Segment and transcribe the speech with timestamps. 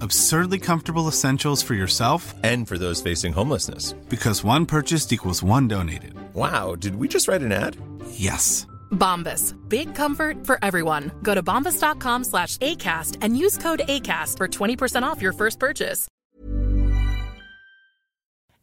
[0.00, 3.94] Absurdly comfortable essentials for yourself And for those facing homelessness.
[4.08, 6.12] because one purchased equals one donated.
[6.34, 7.76] Wow, did we just write an ad?
[8.10, 8.66] Yes.
[8.90, 9.54] Bombas.
[9.68, 11.10] Big comfort for everyone.
[11.22, 16.08] Go to bombas.com slash ACAST and use code ACAST for 20% off your first purchase.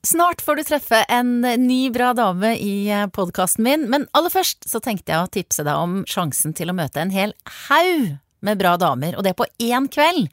[0.06, 4.82] Snart får du treffe en ny bra dame i podkasten min, men aller først så
[4.84, 7.32] tenkte jeg å tipse deg om sjansen til å møte en hel
[7.70, 8.10] haug
[8.44, 10.28] med bra damer, og det på én kveld.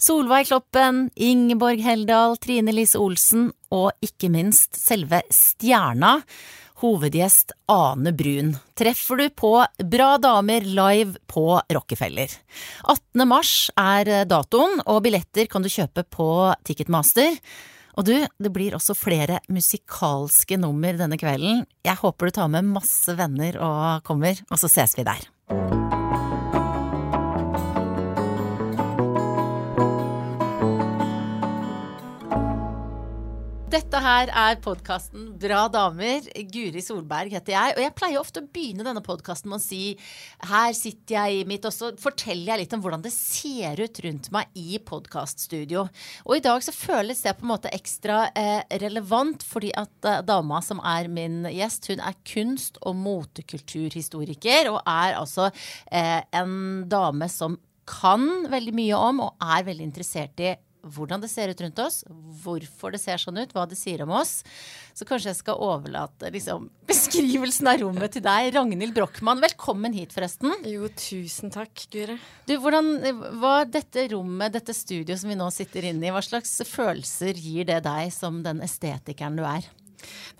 [0.00, 6.14] Solveig Kloppen, Ingeborg Heldal, Trine Lise Olsen og ikke minst selve stjerna,
[6.80, 9.52] hovedgjest Ane Brun, treffer du på
[9.92, 12.32] Bra damer live på Rockefeller.
[12.88, 13.26] 18.
[13.28, 16.30] mars er datoen, og billetter kan du kjøpe på
[16.64, 17.36] Ticketmaster.
[18.00, 21.66] Og du, det blir også flere musikalske nummer denne kvelden.
[21.84, 25.28] Jeg håper du tar med masse venner og kommer, og så ses vi der.
[33.70, 36.24] Dette her er podkasten Bra damer.
[36.50, 37.74] Guri Solberg heter jeg.
[37.76, 39.92] Og jeg pleier ofte å begynne denne podkasten med å si
[40.50, 44.00] her sitter jeg i mitt, og så forteller jeg litt om hvordan det ser ut
[44.02, 45.84] rundt meg i podkaststudio.
[46.26, 50.24] Og i dag så føles det på en måte ekstra eh, relevant, fordi at eh,
[50.26, 55.46] dama som er min gjest, hun er kunst- og motekulturhistoriker, og er altså
[55.94, 57.54] eh, en dame som
[57.86, 62.00] kan veldig mye om, og er veldig interessert i hvordan det ser ut rundt oss,
[62.42, 64.40] hvorfor det ser sånn ut, hva det sier om oss.
[64.96, 68.52] Så kanskje jeg skal overlate liksom, beskrivelsen av rommet til deg.
[68.56, 70.54] Ragnhild Brochmann, velkommen hit, forresten.
[70.68, 72.16] Jo, tusen takk, Guri.
[72.48, 72.92] Du, hvordan,
[73.40, 77.68] hva dette rommet, dette studioet som vi nå sitter inne i, hva slags følelser gir
[77.68, 79.68] det deg som den estetikeren du er?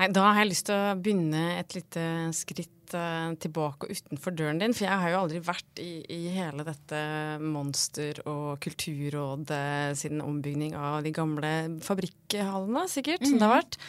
[0.00, 2.04] Nei, da har jeg lyst til å begynne et lite
[2.36, 4.74] skritt eh, tilbake og utenfor døren din.
[4.76, 7.02] For jeg har jo aldri vært i, i hele dette
[7.42, 11.52] monster- og kulturrådet siden ombygging av de gamle
[11.84, 13.80] fabrikkhallene, sikkert, som det har vært.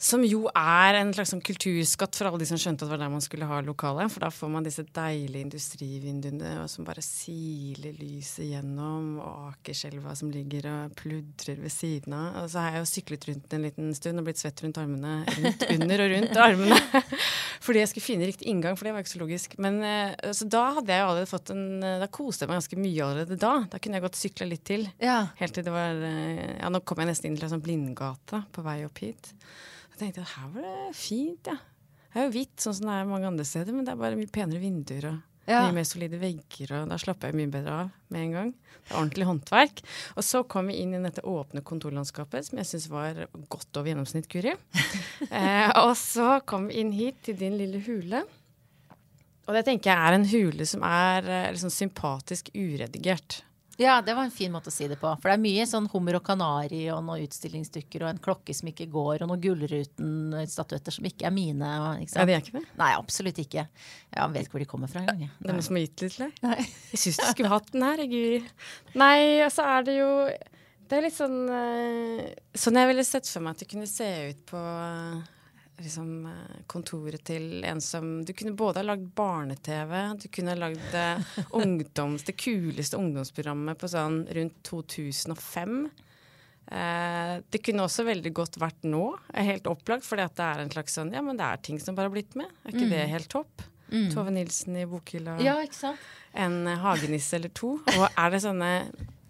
[0.00, 3.02] Som jo er en slags sånn kulturskatt for alle de som skjønte at det var
[3.02, 4.08] der man skulle ha lokalet.
[4.08, 10.30] For da får man disse deilige industrivinduene som bare siler lyset gjennom, og Akerselva som
[10.32, 12.38] ligger og pludrer ved siden av.
[12.40, 15.18] Og så har jeg jo syklet rundt en liten stund og blitt svett rundt armene,
[15.36, 16.80] rundt, under og rundt armene.
[17.66, 19.58] Fordi jeg skulle finne riktig inngang, for det var ikke så logisk.
[19.60, 21.66] Men eh, så da hadde jeg jo allerede fått en
[22.00, 23.52] Da koste jeg meg ganske mye allerede da.
[23.68, 24.88] Da kunne jeg godt sykle litt til.
[24.96, 25.26] Ja.
[25.42, 28.46] Helt til det var eh, Ja, nå kom jeg nesten inn til en sånn blindgate
[28.56, 29.34] på vei opp hit.
[30.00, 31.58] Så tenkte jeg at her var det fint, ja.
[32.10, 34.16] Det er jo hvitt, sånn som det er mange andre steder, men det er bare
[34.16, 35.18] mye penere vinduer og
[35.50, 35.58] Ja.
[35.66, 38.54] mye mer solide vegger, og da slapper jeg mye bedre av med en gang.
[38.54, 39.82] Det er ordentlig håndverk.
[40.16, 43.20] Og så kom vi inn i dette åpne kontorlandskapet, som jeg syns var
[43.52, 44.54] godt over gjennomsnitt, Guri.
[45.30, 48.24] eh, og så kom vi inn hit, til din lille hule.
[49.50, 53.42] Og det tenker jeg er en hule som er eh, liksom sympatisk uredigert.
[53.78, 55.08] Ja, det var en fin måte å si det på.
[55.22, 58.68] For det er mye sånn hummer og kanari og noen utstillingsstykker og en klokke som
[58.68, 61.70] ikke går, og noen Gullruten-statuetter som ikke er mine.
[62.02, 62.18] Ikke?
[62.18, 62.68] Ja, de er ikke med?
[62.80, 63.64] Nei, absolutt ikke.
[64.12, 65.24] Jeg vet ikke hvor de kommer fra engang.
[65.24, 65.32] jeg.
[65.38, 66.70] Det er noen som har gitt litt til deg?
[66.90, 68.40] Jeg syns du skulle hatt den her, Guri.
[69.00, 69.18] Nei,
[69.54, 70.10] så er det jo
[70.90, 74.08] Det er litt sånn eh, Sånn jeg ville sett for meg at det kunne se
[74.32, 74.62] ut på
[75.80, 80.58] liksom, eh, kontoret til en som Du kunne både ha lagd barne-TV, du kunne ha
[80.60, 85.90] lagd eh, ungdoms, det kuleste ungdomsprogrammet på sånn rundt 2005.
[86.70, 89.04] Eh, det kunne også veldig godt vært nå,
[89.34, 91.96] helt opplagt, fordi at det er en slags sånn Ja, men det er ting som
[91.98, 92.46] bare har blitt med.
[92.64, 93.66] Er ikke det helt topp?
[93.90, 95.98] Tove Nilsen i bokhylla Ja, ikke sant?
[96.38, 97.72] en hagenisse eller to.
[97.96, 98.68] Og er det sånne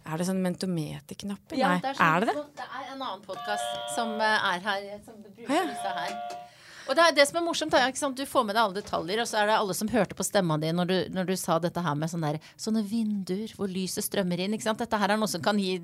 [0.07, 1.59] er det sånne mentometerknapper?
[1.61, 2.45] Ja, Nei, det er, sånn, er det det?
[2.61, 5.67] Det er en annen podkast som eh, er her, som bruker Ja.
[5.69, 6.47] disse her.
[6.91, 9.21] Og det, er det som er morsomt, er at du får med deg alle detaljer,
[9.23, 11.61] og så er det alle som hørte på stemma di når du, når du sa
[11.63, 14.57] dette her med sånne, der, sånne vinduer hvor lyset strømmer inn.
[14.57, 14.81] Ikke sant?
[14.83, 15.77] Dette her er noe som kan gi,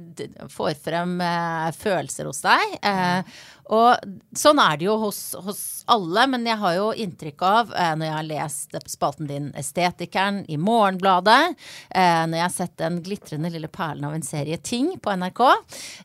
[0.51, 2.75] får frem eh, følelser hos deg.
[2.83, 3.39] Eh,
[3.75, 5.61] Og sånn er det jo hos, hos
[5.91, 10.45] alle, men jeg har jo inntrykk av, eh, når jeg har lest spalten din Estetikeren
[10.51, 11.57] i Morgenbladet,
[11.91, 15.43] eh, når jeg har sett den glitrende lille perlen av en serie Ting på NRK,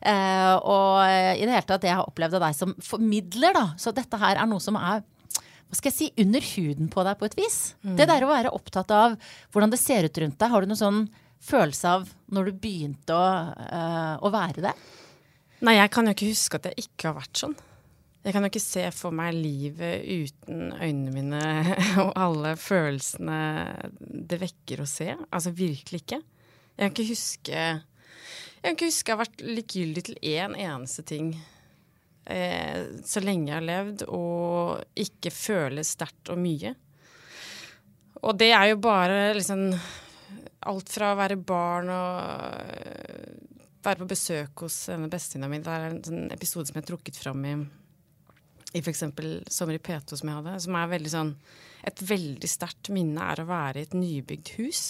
[0.02, 3.54] eh, og eh, i det hele tatt det jeg har opplevd av deg som formidler,
[3.54, 3.66] da.
[3.78, 5.02] Så dette her er noe som er
[5.72, 7.54] hva skal jeg si, under huden på deg på et vis.
[7.80, 9.14] Det der å være opptatt av
[9.54, 10.50] hvordan det ser ut rundt deg.
[10.52, 10.98] Har du noen sånn
[11.40, 13.22] følelse av når du begynte å,
[13.56, 14.74] uh, å være det?
[15.62, 17.54] Nei, jeg kan jo ikke huske at jeg ikke har vært sånn.
[18.22, 21.42] Jeg kan jo ikke se for meg livet uten øynene mine
[22.02, 23.38] og alle følelsene
[23.98, 25.08] det vekker å se.
[25.30, 26.20] Altså virkelig ikke.
[26.72, 31.02] Jeg kan ikke huske Jeg kan ikke huske jeg har vært likegyldig til én eneste
[31.06, 31.32] ting
[32.30, 36.74] eh, så lenge jeg har levd, og ikke føle sterkt og mye.
[38.22, 39.66] Og det er jo bare liksom
[40.70, 43.51] alt fra å være barn og
[43.84, 45.62] være på besøk hos denne bestevenninna mi.
[45.64, 47.54] Det er en sånn episode som jeg har trukket fram i,
[48.72, 49.04] i f.eks.
[49.52, 51.36] Sommer i P2 som jeg hadde, som er veldig sånn
[51.82, 54.82] Et veldig sterkt minne er å være i et nybygd hus.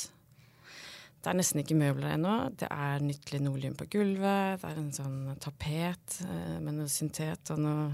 [1.23, 2.35] Det er nesten ikke møbler ennå.
[2.61, 4.61] Det er nytt linoleum på gulvet.
[4.61, 7.87] Det er en sånn tapet eh, med noe syntet og noe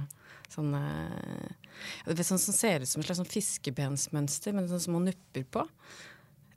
[0.48, 0.82] sånne
[2.08, 5.44] det er sånn som ser ut som et slags sånn fiskebensmønster, med sånne små nupper
[5.54, 5.64] på.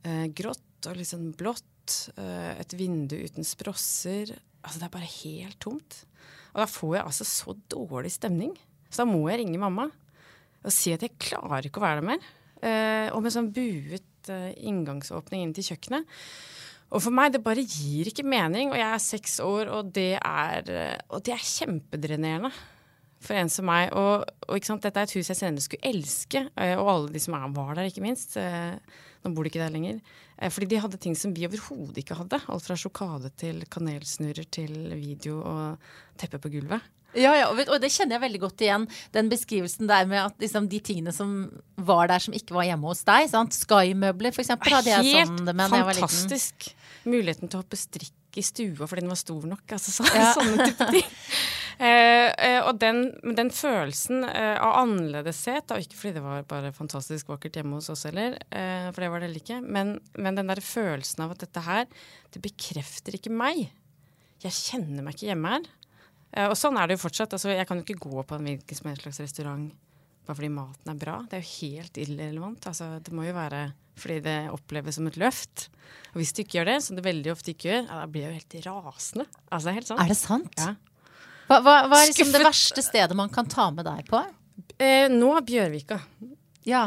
[0.07, 1.67] Eh, grått og litt sånn blått.
[2.17, 4.33] Eh, et vindu uten sprosser.
[4.61, 6.03] Altså, det er bare helt tomt.
[6.53, 8.53] Og da får jeg altså så dårlig stemning.
[8.91, 9.89] Så da må jeg ringe mamma
[10.61, 12.25] og si at jeg klarer ikke å være der mer.
[12.61, 16.19] Eh, og med sånn buet eh, inngangsåpning inn til kjøkkenet.
[16.91, 18.69] Og for meg, det bare gir ikke mening.
[18.69, 20.67] Og jeg er seks år, og det er,
[21.07, 22.51] og det er kjempedrenerende
[23.23, 23.93] for en som meg.
[23.95, 26.43] Og, og dette er et hus jeg senere skulle elske,
[26.75, 28.35] og alle de som var der, ikke minst.
[29.21, 29.99] Nå bor de ikke der lenger.
[30.37, 32.41] Eh, Fordi de hadde ting som vi overhodet ikke hadde.
[32.49, 36.81] Alt fra sjokade til kanelsnurrer til video og teppe på gulvet.
[37.11, 38.85] Ja, ja, og, vet, og det kjenner jeg veldig godt igjen.
[39.11, 42.87] Den beskrivelsen der med at liksom, de tingene som var der som ikke var hjemme
[42.87, 43.27] hos deg.
[43.33, 43.57] sant?
[43.57, 44.77] Sky-møbler, for eksempel.
[44.77, 45.51] Hadde jeg Helt sånn
[45.91, 46.71] fantastisk.
[47.03, 49.65] Muligheten til å hoppe strikk i stua fordi den var stor nok.
[49.77, 50.29] Altså, så, Ja.
[50.37, 51.09] Sånne type ting.
[51.81, 53.03] Eh, eh, og den,
[53.37, 57.89] den følelsen eh, av annerledeshet, og ikke fordi det var bare fantastisk vakkert hjemme hos
[57.89, 61.41] oss heller, eh, for det var det ikke, men, men den der følelsen av at
[61.41, 61.87] dette her,
[62.35, 63.65] det bekrefter ikke meg.
[64.45, 65.69] Jeg kjenner meg ikke hjemme her.
[66.31, 67.33] Eh, og sånn er det jo fortsatt.
[67.35, 69.71] Altså, jeg kan jo ikke gå på en hvilken som helst slags restaurant
[70.21, 71.17] bare fordi maten er bra.
[71.29, 72.67] Det er jo helt irrelevant.
[72.69, 75.67] Altså, det må jo være fordi det oppleves som et løft.
[76.11, 78.25] Og hvis du ikke gjør det, som du veldig ofte ikke gjør, ja, da blir
[78.25, 79.27] jeg jo helt rasende.
[79.49, 80.01] Altså, det er helt sant.
[80.03, 80.61] Er det sant?
[80.61, 80.73] Ja.
[81.51, 84.21] Hva, hva, hva er liksom det verste stedet man kan ta med deg på?
[84.79, 85.99] Eh, nå Bjørvika.
[86.67, 86.85] Ja.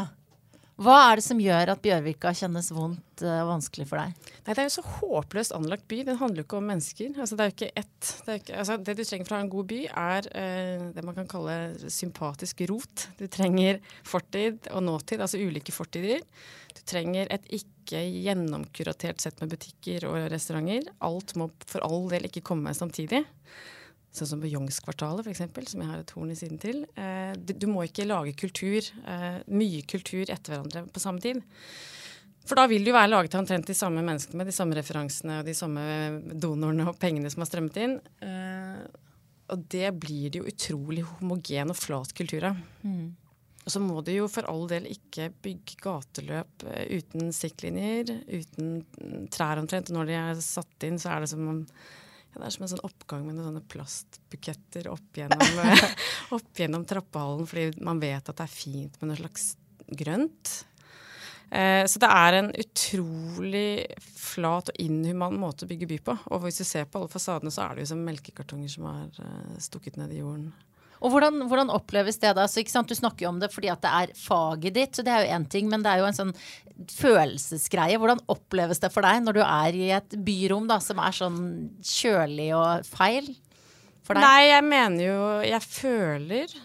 [0.81, 4.33] Hva er det som gjør at Bjørvika kjennes vondt eh, og vanskelig for deg?
[4.45, 6.03] Nei, Det er jo så håpløst anlagt by.
[6.05, 7.15] Den handler jo ikke om mennesker.
[7.17, 10.27] Altså, det, ikke ett, det, ikke, altså, det du trenger fra en god by, er
[10.37, 11.55] eh, det man kan kalle
[11.89, 13.07] sympatisk rot.
[13.17, 16.21] Du trenger fortid og nåtid, altså ulike fortider.
[16.77, 20.91] Du trenger et ikke gjennomkuratert sett med butikker og restauranter.
[21.05, 23.23] Alt må for all del ikke komme samtidig.
[24.15, 26.85] Sånn som Youngskvartalet, f.eks., som jeg har et horn i siden til.
[27.01, 31.41] Eh, du, du må ikke lage kultur, eh, mye kultur etter hverandre på samme tid.
[32.45, 34.77] For da vil det jo være laget av omtrent de samme menneskene med de samme
[34.77, 35.85] referansene og de samme
[36.37, 37.97] donorene og pengene som har strømmet inn.
[38.21, 38.83] Eh,
[39.53, 42.59] og det blir det jo utrolig homogen og flat kultur av.
[43.65, 48.75] Og så må du jo for all del ikke bygge gateløp eh, uten siktlinjer, uten
[48.85, 49.89] mm, trær omtrent.
[49.93, 52.73] Når de er satt inn, så er det som om ja, det er som en
[52.75, 55.61] sånn oppgang med noen sånne plastbuketter opp gjennom,
[56.37, 59.53] opp gjennom trappehallen, fordi man vet at det er fint med noe slags
[59.97, 60.53] grønt.
[61.51, 63.69] Eh, så det er en utrolig
[64.17, 66.17] flat og inhuman måte å bygge by på.
[66.33, 69.25] Og hvis du ser på alle fasadene, så er det jo som melkekartonger som er
[69.25, 70.49] eh, stukket ned i jorden.
[71.03, 72.47] Og hvordan, hvordan oppleves det da?
[72.49, 72.63] Så?
[72.87, 75.33] Du snakker jo om det fordi at det er faget ditt, så det er jo
[75.37, 76.35] én ting, men det er jo en sånn
[76.95, 77.99] følelsesgreie.
[78.01, 81.41] Hvordan oppleves det for deg når du er i et byrom da, som er sånn
[81.85, 83.29] kjølig og feil
[84.07, 84.23] for deg?
[84.23, 86.55] Nei, jeg mener jo Jeg føler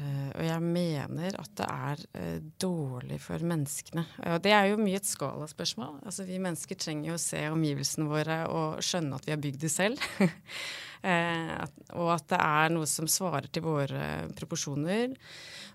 [0.00, 4.04] og jeg mener at det er eh, dårlig for menneskene.
[4.32, 5.98] Og det er jo mye et skalaspørsmål.
[6.06, 9.64] Altså, vi mennesker trenger jo å se omgivelsene våre og skjønne at vi har bygd
[9.66, 10.04] det selv.
[11.10, 11.56] eh,
[11.98, 14.06] og at det er noe som svarer til våre
[14.38, 15.16] proporsjoner.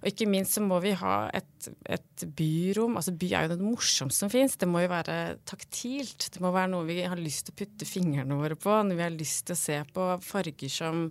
[0.01, 2.98] Og ikke minst så må vi ha et, et byrom.
[3.00, 4.58] Altså by er jo det morsomste som fins.
[4.58, 6.32] Det må jo være taktilt.
[6.34, 8.74] Det må være noe vi har lyst til å putte fingrene våre på.
[8.74, 10.10] når vi har lyst til å se på.
[10.25, 11.08] Farger som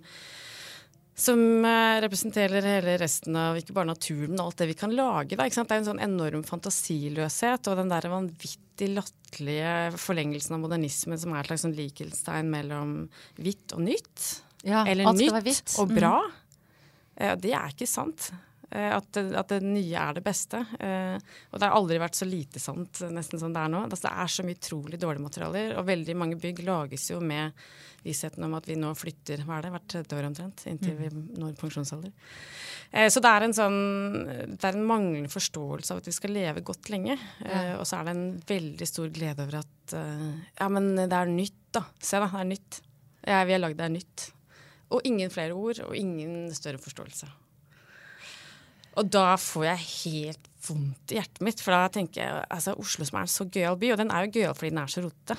[1.14, 5.38] som eh, representerer hele resten av ikke bare naturen, men alt det vi kan lage.
[5.38, 5.46] Da?
[5.46, 11.34] Det er en sånn enorm fantasiløshet og den der vanvittig latterlige forlengelsen av modernismen som
[11.34, 12.96] er et slags sånn likhetstegn mellom
[13.38, 14.24] hvitt og nytt.
[14.66, 16.16] Ja, Eller nytt og bra.
[17.14, 17.40] Mm.
[17.44, 18.32] det er ikke sant.
[18.74, 20.58] Eh, at, at det nye er det beste.
[20.82, 21.14] Eh,
[21.52, 23.84] og det har aldri vært så lite sant nesten som det er nå.
[23.86, 27.54] Altså, det er så mye utrolig dårlige materialer, og veldig mange bygg lages jo med
[28.04, 31.10] vissheten om at vi nå flytter hva er det, hvert tredje år omtrent, inntil vi
[31.14, 32.10] når pensjonsalder.
[32.90, 33.78] Eh, så det er en sånn
[34.56, 37.16] det er en manglende forståelse av at vi skal leve godt lenge.
[37.44, 37.78] Ja.
[37.78, 41.62] og så er det en veldig stor glede over at ja, men det er nytt,
[41.76, 41.84] da.
[42.02, 42.82] Se da, det er nytt.
[43.24, 44.28] Ja, vi har lagd det er nytt.
[44.94, 47.28] Og ingen flere ord, og ingen større forståelse.
[48.94, 53.04] Og da får jeg helt vondt i hjertet mitt, for da tenker jeg altså Oslo
[53.04, 55.04] som er en så gøyal by, og den er jo gøyal fordi den er så
[55.04, 55.36] rotete.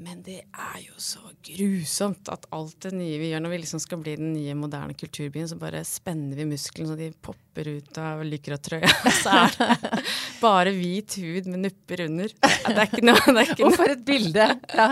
[0.00, 3.82] Men det er jo så grusomt at alt det nye vi gjør når vi liksom
[3.82, 8.00] skal bli den nye, moderne kulturbyen, så bare spenner vi musklene så de popper ut
[8.00, 8.88] av lykratrøya.
[9.20, 10.00] Så er det
[10.40, 12.32] bare hvit hud med nupper under.
[12.32, 14.48] Det er ikke noe, det er ikke Og for et bilde!
[14.72, 14.88] Ja.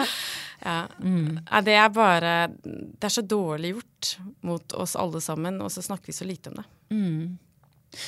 [0.65, 0.89] Ja.
[0.99, 4.09] Nei, det er bare Det er så dårlig gjort
[4.43, 6.67] mot oss alle sammen, og så snakker vi så lite om det.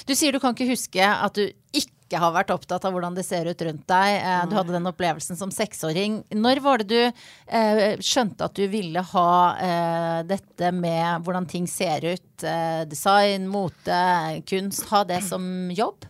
[0.06, 3.22] Du sier du kan ikke huske at du ikke har vært opptatt av hvordan det
[3.24, 4.16] ser ut rundt deg.
[4.18, 6.24] Eh, Du hadde den opplevelsen som seksåring.
[6.34, 9.30] Når var det du eh, skjønte at du ville ha
[9.62, 12.44] eh, dette med hvordan ting ser ut?
[12.90, 14.88] Design, mote, kunst.
[14.90, 16.08] Ha det som jobb?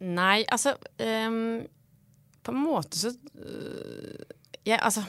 [0.00, 1.66] Nei, altså um,
[2.46, 4.26] På en måte så øh,
[4.68, 5.04] jeg, Altså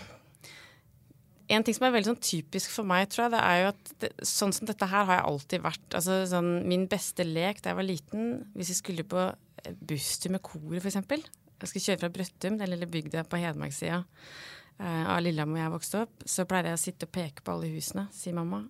[1.49, 3.91] En ting som er veldig sånn typisk for meg, tror jeg, det er jo at
[4.03, 5.87] det, sånn som dette her har jeg alltid vært.
[5.97, 10.35] Altså sånn Min beste lek da jeg var liten, hvis vi skulle på eh, busstur
[10.35, 10.99] med koret, f.eks.
[11.59, 14.03] Jeg skulle kjøre fra Brøttum, den lille bygda på Hedmarkssida
[14.79, 17.55] eh, av Lillehammer hvor jeg vokste opp, så pleide jeg å sitte og peke på
[17.55, 18.63] alle husene, sier mamma.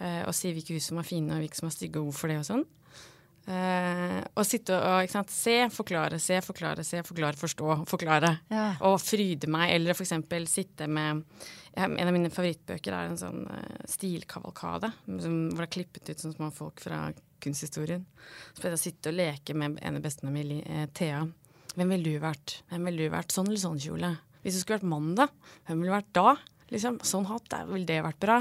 [0.00, 2.32] Eh, og si hvilke hus som var fine og hvilke som var stygge, og hvorfor
[2.32, 2.66] det og sånn.
[3.46, 8.32] Eh, og sitte og sant, se, forklare, se, forklare, se, forklare, forstå, forklare.
[8.50, 8.66] Ja.
[8.88, 9.70] Og fryde meg.
[9.76, 11.22] Eller eksempel sitte med
[11.76, 16.08] ja, En av mine favorittbøker er en sånn uh, stilkavalkade som, hvor det er klippet
[16.08, 17.02] ut sånne små folk fra
[17.44, 18.06] kunsthistorien.
[18.54, 21.20] Så pleide jeg å sitte og leke med en av bestene mine, eh, Thea.
[21.76, 22.60] Hvem ville du vært?
[22.70, 23.34] Hvem ville du vært?
[23.34, 24.14] Sånn eller sånn kjole?
[24.40, 25.28] Hvis du skulle vært mann, da?
[25.68, 26.36] Hvem ville du vært da?
[26.72, 28.40] Liksom, sånn hatt, der ville det vært bra.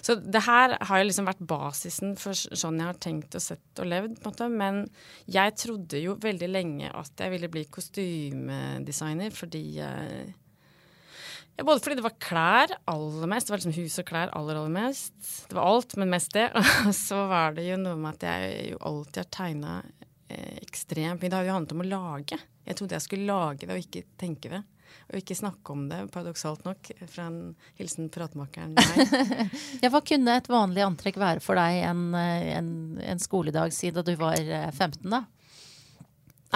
[0.00, 3.82] Så det her har jo liksom vært basisen for sånn jeg har tenkt og sett
[3.82, 4.16] og levd.
[4.16, 4.48] på en måte.
[4.52, 4.82] Men
[5.28, 9.64] jeg trodde jo veldig lenge at jeg ville bli kostymedesigner fordi
[11.56, 13.48] ja, både fordi det var klær aller mest.
[13.48, 15.14] Det var liksom hus og klær aller, aller mest.
[15.48, 16.50] Det var alt, men mest det.
[16.88, 19.76] Og så var det jo noe med at jeg jo alltid har tegna
[20.28, 21.30] eh, ekstremt mye.
[21.30, 22.40] Det har jo handlet om å lage.
[22.66, 24.62] Jeg trodde jeg skulle lage det og ikke tenke det.
[25.06, 29.12] Og ikke snakke om det, paradoksalt nok, fra en hilsen pratmakeren meg.
[29.84, 34.06] Ja, hva kunne et vanlig antrekk være for deg en, eh, en, en skoledag siden
[34.06, 35.22] du var eh, 15, da?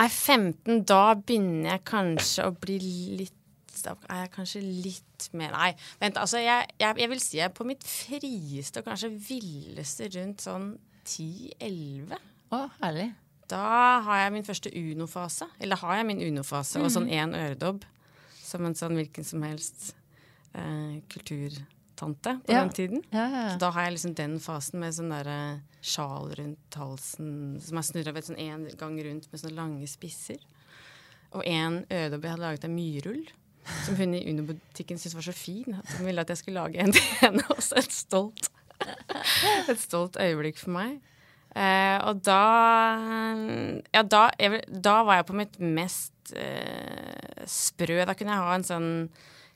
[0.01, 2.81] Nei, 15, da begynner jeg kanskje å bli
[3.21, 3.37] litt
[3.81, 7.55] er jeg kanskje litt mer Nei, vent, altså jeg, jeg, jeg vil si jeg er
[7.55, 10.73] på mitt frieste og kanskje villeste rundt sånn
[11.07, 12.19] 10-11.
[12.53, 13.07] Å, herlig.
[13.51, 15.49] Da har jeg min første Uno-fase.
[15.63, 17.87] Eller har jeg min Uno-fase og sånn én øredobb.
[18.51, 19.93] Som en sånn hvilken som helst
[20.55, 22.61] eh, kulturtante på Ja.
[22.65, 23.03] den tiden.
[23.15, 23.51] Ja, ja, ja.
[23.55, 25.37] Så da har jeg liksom den fasen med sånn derre
[25.81, 30.41] sjal rundt halsen som er snurra vet, sånn én gang rundt med sånne lange spisser.
[31.33, 33.23] Og en jeg hadde laget av myrull.
[33.85, 35.77] Som hun i Uno-butikken syntes var så fin.
[35.79, 37.45] At hun ville at jeg skulle lage en til henne.
[37.55, 38.49] Også et stolt,
[39.69, 40.97] et stolt øyeblikk for meg.
[41.55, 42.41] Eh, og da
[43.95, 48.03] Ja, da, jeg, da var jeg på mitt mest eh, sprø.
[48.07, 48.91] Da kunne jeg ha en sånn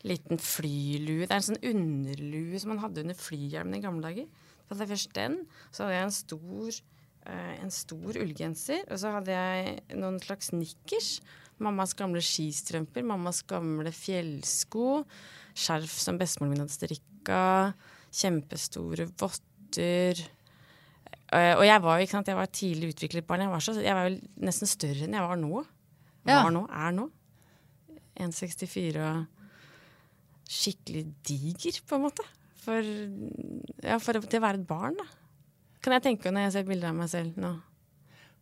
[0.04, 1.24] liten flylue.
[1.24, 4.50] Det er en sånn underlue som man hadde under flyhjelmen i gamle dager.
[4.64, 5.38] Så hadde jeg først den.
[5.70, 6.82] Så hadde jeg en stor,
[7.26, 8.84] eh, en stor ullgenser.
[8.90, 11.20] Og så hadde jeg noen slags nikkers.
[11.62, 15.04] Mammas gamle skistrømper, mammas gamle fjellsko.
[15.54, 17.74] Skjerf som bestemoren min hadde strikka.
[18.14, 20.18] Kjempestore votter.
[21.34, 23.46] Eh, og jeg var jo ikke sant, jeg var tidlig utviklet barn.
[23.46, 25.64] Jeg var, så, jeg var jo nesten større enn jeg var nå.
[26.24, 26.42] Ja.
[26.42, 27.08] Var nå, er nå.
[28.20, 29.08] 1,64
[30.54, 32.24] skikkelig diger, på en måte.
[32.64, 32.80] For,
[33.84, 35.06] ja, for det å være et barn, da.
[35.84, 37.54] Kan jeg tenke når jeg ser bilder av meg selv nå.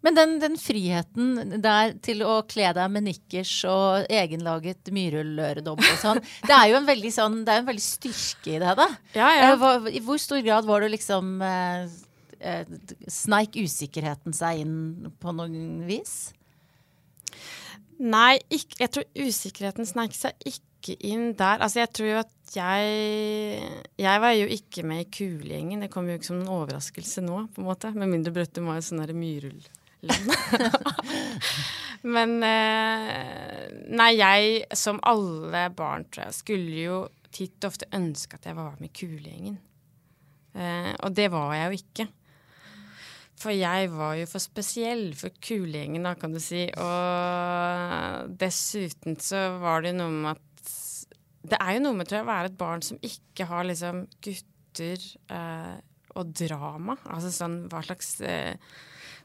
[0.02, 5.98] Men den, den friheten der til å kle deg med nikkers og egenlaget myrulløredobb og
[6.00, 8.88] sånn, det er jo en veldig, sånn, det er en veldig styrke i det, da.
[9.14, 9.50] Ja, ja.
[9.52, 11.86] Eh, hva, I hvor stor grad var du liksom eh,
[12.42, 14.78] eh, Sneik usikkerheten seg inn
[15.22, 16.32] på noen vis?
[18.02, 21.62] Nei, ikke, jeg tror usikkerheten snek seg ikke inn der.
[21.62, 25.84] Altså, jeg tror jo at jeg Jeg var jo ikke med i kulegjengen.
[25.84, 27.92] Det kom jo ikke som en overraskelse nå, på en måte.
[27.94, 29.70] Med mindre Brøttum var jo sånn derre myrullland.
[32.14, 38.36] Men eh, Nei, jeg, som alle barn, tror jeg, skulle jo titt og ofte ønske
[38.36, 39.60] at jeg var med i kulegjengen.
[40.58, 42.08] Eh, og det var jeg jo ikke.
[43.42, 46.68] For jeg var jo for spesiell for kulegjengen, kan du si.
[46.78, 50.72] Og dessuten så var det noe med at
[51.42, 54.04] Det er jo noe med tror jeg, å være et barn som ikke har liksom
[54.22, 55.74] gutter eh,
[56.14, 56.94] og drama.
[57.10, 58.54] Altså sånn hva slags eh,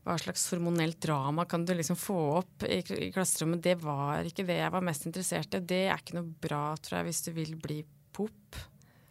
[0.08, 3.62] hva slags hormonelt drama kan du liksom få opp i, i klasserommet?
[3.64, 5.62] Det var ikke det jeg var mest interessert i.
[5.68, 7.82] Det er ikke noe bra, tror jeg, hvis du vil bli
[8.16, 8.62] pop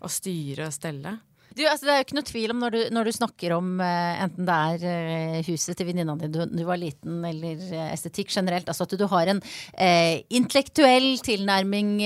[0.01, 1.13] og styre og stelle.
[1.57, 3.79] Du, altså, det er jo ikke noe tvil om når du, når du snakker om
[3.81, 7.87] uh, enten det er uh, huset til venninna di da du, var liten, eller uh,
[7.95, 9.41] estetikk generelt, altså at du, har en
[10.37, 11.97] intellektuell tilnærming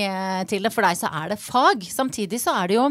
[0.47, 0.71] til det.
[0.71, 1.83] For deg så er det fag.
[1.89, 2.87] Samtidig så er det jo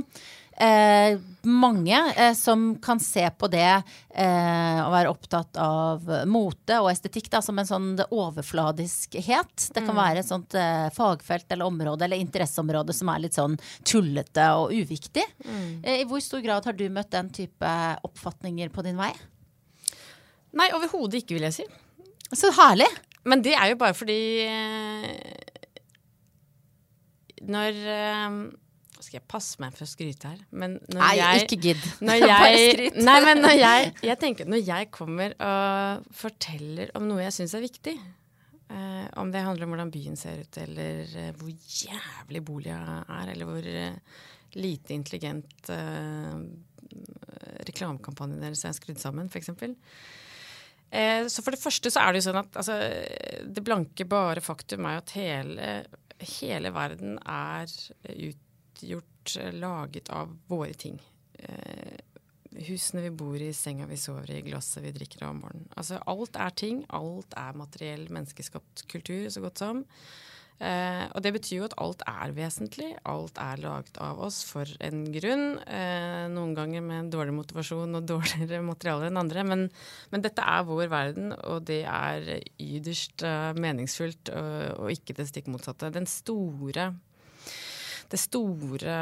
[0.56, 3.82] eh, mange eh, som kan se på det
[4.14, 9.70] eh, å være opptatt av mote og estetikk da, som en sånn overfladiskhet.
[9.74, 13.58] Det kan være et sånt eh, fagfelt eller område eller interesseområde som er litt sånn
[13.88, 15.24] tullete og uviktig.
[15.82, 17.74] Eh, I hvor stor grad har du møtt den type
[18.06, 19.12] oppfatninger på din vei?
[20.56, 21.68] Nei, overhodet ikke, vil jeg si.
[22.34, 22.88] Så herlig!
[23.28, 24.16] Men det er jo bare fordi
[27.44, 28.56] Når Nå
[29.04, 31.84] skal jeg passe meg for å skryte her, men når Nei, jeg ikke gidd.
[32.04, 37.22] Når jeg, nei, men når jeg, jeg tenker Når jeg kommer og forteller om noe
[37.24, 37.94] jeg syns er viktig,
[38.70, 43.32] eh, om det handler om hvordan byen ser ut, eller eh, hvor jævlig boliga er,
[43.34, 44.18] eller hvor eh,
[44.60, 46.34] lite intelligent eh,
[47.68, 49.52] reklamekampanjen deres er skrudd sammen, f.eks.
[50.90, 52.76] Eh, så for det første så er det jo sånn at altså,
[53.46, 55.72] det blanke bare faktum er jo at hele,
[56.38, 58.46] hele verden er utgjort,
[58.84, 61.00] eh, laget av våre ting.
[61.38, 61.98] Eh,
[62.66, 65.68] husene vi bor i, senga vi sover i, glasset vi drikker av om morgenen.
[65.76, 69.86] Altså alt er ting, alt er materiell menneskeskapt kultur så godt som.
[70.60, 72.90] Eh, og det betyr jo at alt er vesentlig.
[73.08, 75.54] Alt er laget av oss for en grunn.
[75.64, 79.46] Eh, noen ganger med dårlig motivasjon og dårligere materialer enn andre.
[79.48, 79.68] Men,
[80.12, 82.28] men dette er vår verden, og det er
[82.60, 84.50] yderst eh, meningsfullt og,
[84.84, 85.92] og ikke det stikk motsatte.
[85.96, 86.90] Den store
[88.10, 88.96] det store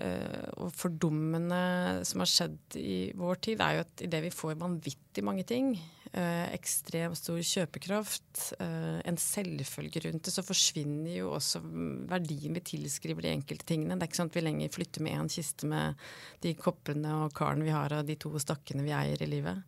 [0.00, 1.60] uh, og fordummende
[2.06, 5.72] som har skjedd i vår tid, er jo at idet vi får vanvittig mange ting,
[6.16, 11.62] uh, ekstremt stor kjøpekraft, uh, en selvfølge rundt det, så forsvinner jo også
[12.10, 13.94] verdien vi tilskriver de enkelte tingene.
[13.94, 16.06] Det er ikke sånn at vi lenger flytter med en kiste med
[16.42, 19.62] de koppene og karen vi har, og de to stakkene vi eier i livet.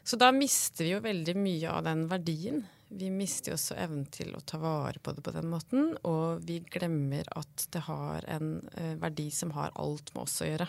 [0.00, 2.64] Så da mister vi jo veldig mye av den verdien.
[2.90, 6.42] Vi mister jo også evnen til å ta vare på det på den måten, og
[6.42, 10.66] vi glemmer at det har en eh, verdi som har alt med oss å gjøre.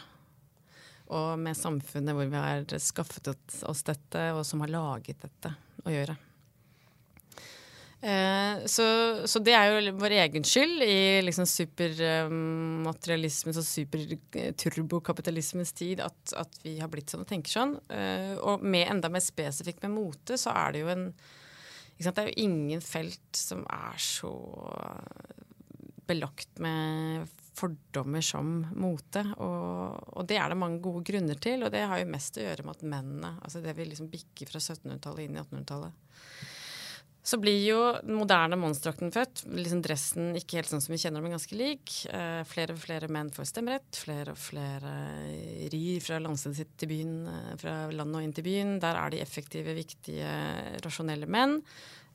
[1.18, 3.28] Og med samfunnet hvor vi har skaffet
[3.66, 6.16] oss dette, og som har laget dette å gjøre.
[8.02, 8.84] Eh, så,
[9.30, 16.58] så det er jo vår egen skyld i liksom supermaterialismens og superturbokapitalismens tid at, at
[16.64, 17.74] vi har blitt sånn og tenker sånn.
[17.94, 21.14] Eh, og med enda mer spesifikt med mote, så er det jo en
[22.02, 24.32] Det er jo ingen felt som er så
[26.10, 29.24] belagt med fordommer som mote.
[29.44, 32.46] Og, og det er det mange gode grunner til, og det har jo mest å
[32.46, 36.08] gjøre med at mennene altså Det vil liksom bikke fra 1700-tallet inn i 1800-tallet.
[37.24, 39.44] Så blir jo den moderne monsterdrakten født.
[39.54, 41.94] Liksom dressen ikke helt sånn som vi kjenner, men ganske lik.
[42.10, 44.00] Eh, flere og flere menn får stemmerett.
[44.02, 44.94] Flere og flere
[45.70, 48.80] rir fra landstedet sitt til byen, eh, fra landet og inn til byen.
[48.82, 50.34] Der er de effektive, viktige,
[50.82, 51.60] rasjonelle menn.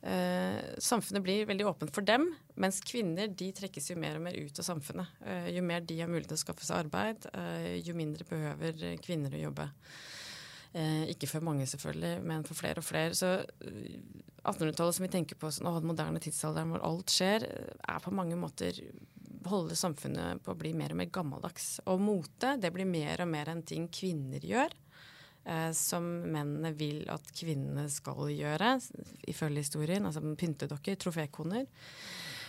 [0.01, 2.27] Eh, samfunnet blir veldig åpent for dem,
[2.61, 5.17] mens kvinner de trekkes jo mer og mer ut av samfunnet.
[5.25, 8.99] Eh, jo mer de har mulighet til å skaffe seg arbeid, eh, jo mindre behøver
[9.01, 9.71] kvinner å jobbe.
[10.73, 13.15] Eh, ikke for mange, selvfølgelig, men for flere og flere.
[13.17, 13.99] Så eh,
[14.43, 18.15] 1800-tallet som vi tenker på som den moderne tidsalderen hvor alt skjer, eh, er på
[18.15, 18.81] mange måter
[19.47, 21.77] holder samfunnet på å bli mer og mer gammeldags.
[21.87, 24.73] Og mote det blir mer og mer en ting kvinner gjør.
[25.47, 28.73] Eh, som mennene vil at kvinnene skal gjøre,
[29.31, 30.07] ifølge historien.
[30.07, 31.63] Altså pyntedokker, trofékoner.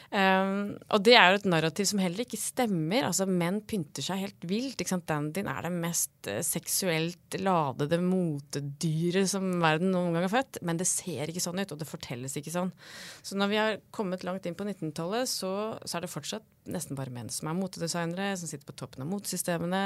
[0.08, 3.04] Um, og det er jo et narrativ som heller ikke stemmer.
[3.10, 4.80] Altså Menn pynter seg helt vilt.
[4.80, 5.04] Ikke sant?
[5.10, 10.62] Dandyen er det mest uh, seksuelt ladede motedyret som verden noen gang har født.
[10.64, 12.72] Men det ser ikke sånn ut, og det fortelles ikke sånn.
[13.20, 15.52] Så når vi har kommet langt inn på 1900-tallet, så,
[15.84, 19.12] så, er det fortsatt nesten bare menn som er motedesignere, som sitter på toppen av
[19.12, 19.84] motesystemene.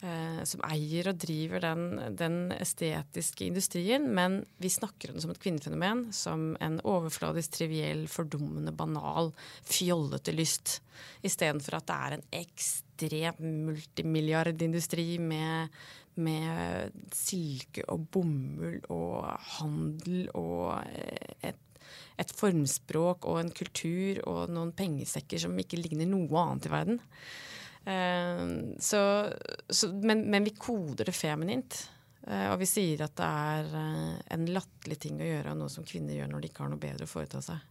[0.00, 1.82] Eh, som eier og driver den,
[2.16, 6.06] den, estetiske industrien, men vi snakker om det som et kvinnefenomen.
[6.16, 9.28] Som en overfladisk, triviell, fordummende, banal,
[9.68, 10.78] fjollete lyst.
[11.20, 15.76] Istedenfor at det er en ekstrem multimilliardindustri med,
[16.16, 20.80] med silke og bomull og handel og
[21.44, 21.66] et
[22.20, 27.00] et formspråk og en kultur og noen pengesekker som ikke ligner noe annet i verden.
[27.84, 28.46] Eh,
[28.78, 29.32] så,
[29.68, 31.80] så, men, men vi koder det feminint.
[32.26, 35.86] Eh, og vi sier at det er eh, en latterlig ting å gjøre, noe som
[35.88, 37.68] kvinner gjør når de ikke har noe bedre å foreta seg.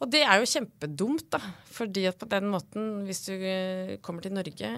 [0.00, 1.42] Og det er jo kjempedumt, da.
[1.68, 3.34] Fordi at på den måten, hvis du
[4.00, 4.70] kommer til Norge,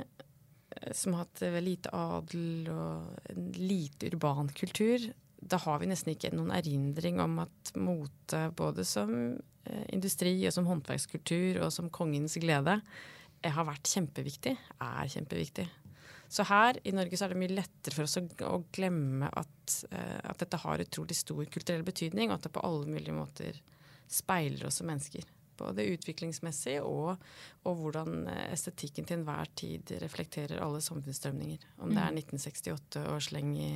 [0.99, 5.05] som har hatt lite adel og en lite urban kultur,
[5.39, 9.13] da har vi nesten ikke noen erindring om at mote, både som
[9.95, 12.81] industri og som håndverkskultur og som kongens glede,
[13.51, 14.55] har vært kjempeviktig.
[14.79, 15.67] Er kjempeviktig.
[16.33, 19.75] Så her i Norge så er det mye lettere for oss å, å glemme at,
[19.91, 23.59] eh, at dette har utrolig stor kulturell betydning, og at det på alle mulige måter
[24.09, 25.27] speiler oss som mennesker.
[25.61, 27.21] Både utviklingsmessig og,
[27.69, 31.69] og hvordan eh, estetikken til enhver tid reflekterer alle samfunnsstrømninger.
[31.85, 33.71] Om det er 1968 og sleng i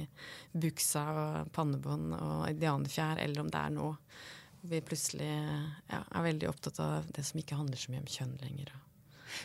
[0.56, 3.92] buksa og pannebånd og indianerfjær, eller om det er nå.
[3.92, 8.12] hvor Vi plutselig ja, er veldig opptatt av det som ikke handler så mye om
[8.16, 8.72] kjønn lenger.
[8.72, 8.85] og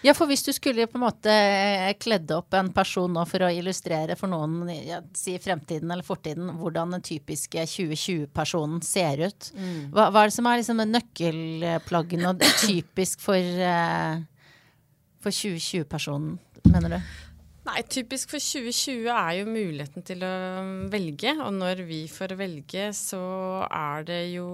[0.05, 3.45] Ja, for hvis du skulle på en måte eh, kledd opp en person nå for
[3.45, 9.51] å illustrere for noen, ja, si fremtiden eller fortiden, hvordan den typiske 2020-personen ser ut,
[9.93, 13.37] hva, hva er det som er liksom nøkkelplaggene og typisk for,
[13.71, 14.21] eh,
[15.21, 16.39] for 2020-personen,
[16.69, 17.01] mener du?
[17.61, 20.29] Nei, typisk for 2020 er jo muligheten til å
[20.89, 21.35] velge.
[21.45, 23.19] Og når vi får velge, så
[23.67, 24.47] er det jo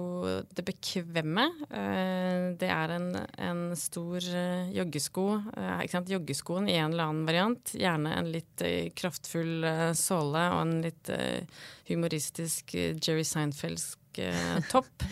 [0.52, 1.46] det bekvemme.
[1.72, 3.08] Eh, Det er en,
[3.48, 5.24] en stor eh, joggesko.
[5.56, 6.12] eh, Ikke sant?
[6.12, 7.72] Joggeskoen i en eller annen variant.
[7.80, 8.66] Gjerne en litt
[9.00, 9.64] kraftfull
[9.96, 11.08] såle og en litt
[11.88, 15.04] humoristisk Jerry Seinfeldsk eh, topp.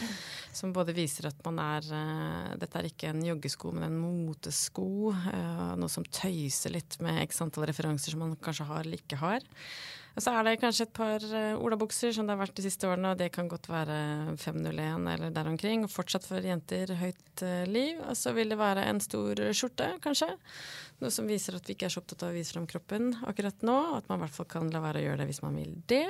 [0.56, 4.86] Som både viser at man er eh, Dette er ikke en joggesko, men en motesko.
[5.12, 9.20] eh, noe som tøyser litt med x antall referanser som man kanskje har eller ikke
[9.20, 9.44] har.
[10.16, 11.24] Og så er det kanskje et par
[11.60, 13.98] olabukser som det har vært de siste årene, og det kan godt være
[14.40, 15.84] 501 eller der omkring.
[15.84, 18.00] Og fortsatt for jenter høyt liv.
[18.00, 20.30] Og så vil det være en stor skjorte, kanskje.
[21.02, 23.60] Noe som viser at vi ikke er så opptatt av å vise fram kroppen akkurat
[23.60, 23.76] nå.
[23.90, 25.76] Og at man i hvert fall kan la være å gjøre det hvis man vil
[25.92, 26.06] det.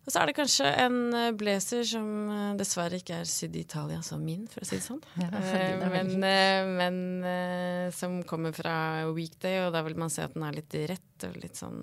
[0.00, 3.64] Og så er det kanskje en eh, blazer som eh, dessverre ikke er sydd i
[3.66, 5.02] Italia som min, for å si det sånn.
[5.20, 8.74] Eh, men eh, men eh, som kommer fra
[9.12, 11.82] weekday, og da vil man se at den er litt rett og litt sånn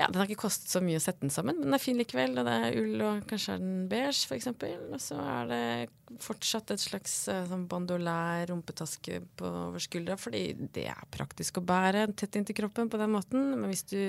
[0.00, 1.98] ja, Den har ikke kostet så mye å sette den sammen, men den er fin
[2.00, 2.38] likevel.
[2.40, 4.46] Og det er ull, og kanskje er den beige, f.eks.
[4.48, 10.86] Og så er det fortsatt et slags sånn bandolær rumpetaske på over skuldra, fordi det
[10.94, 13.52] er praktisk å bære tett inntil kroppen på den måten.
[13.60, 14.00] Men hvis du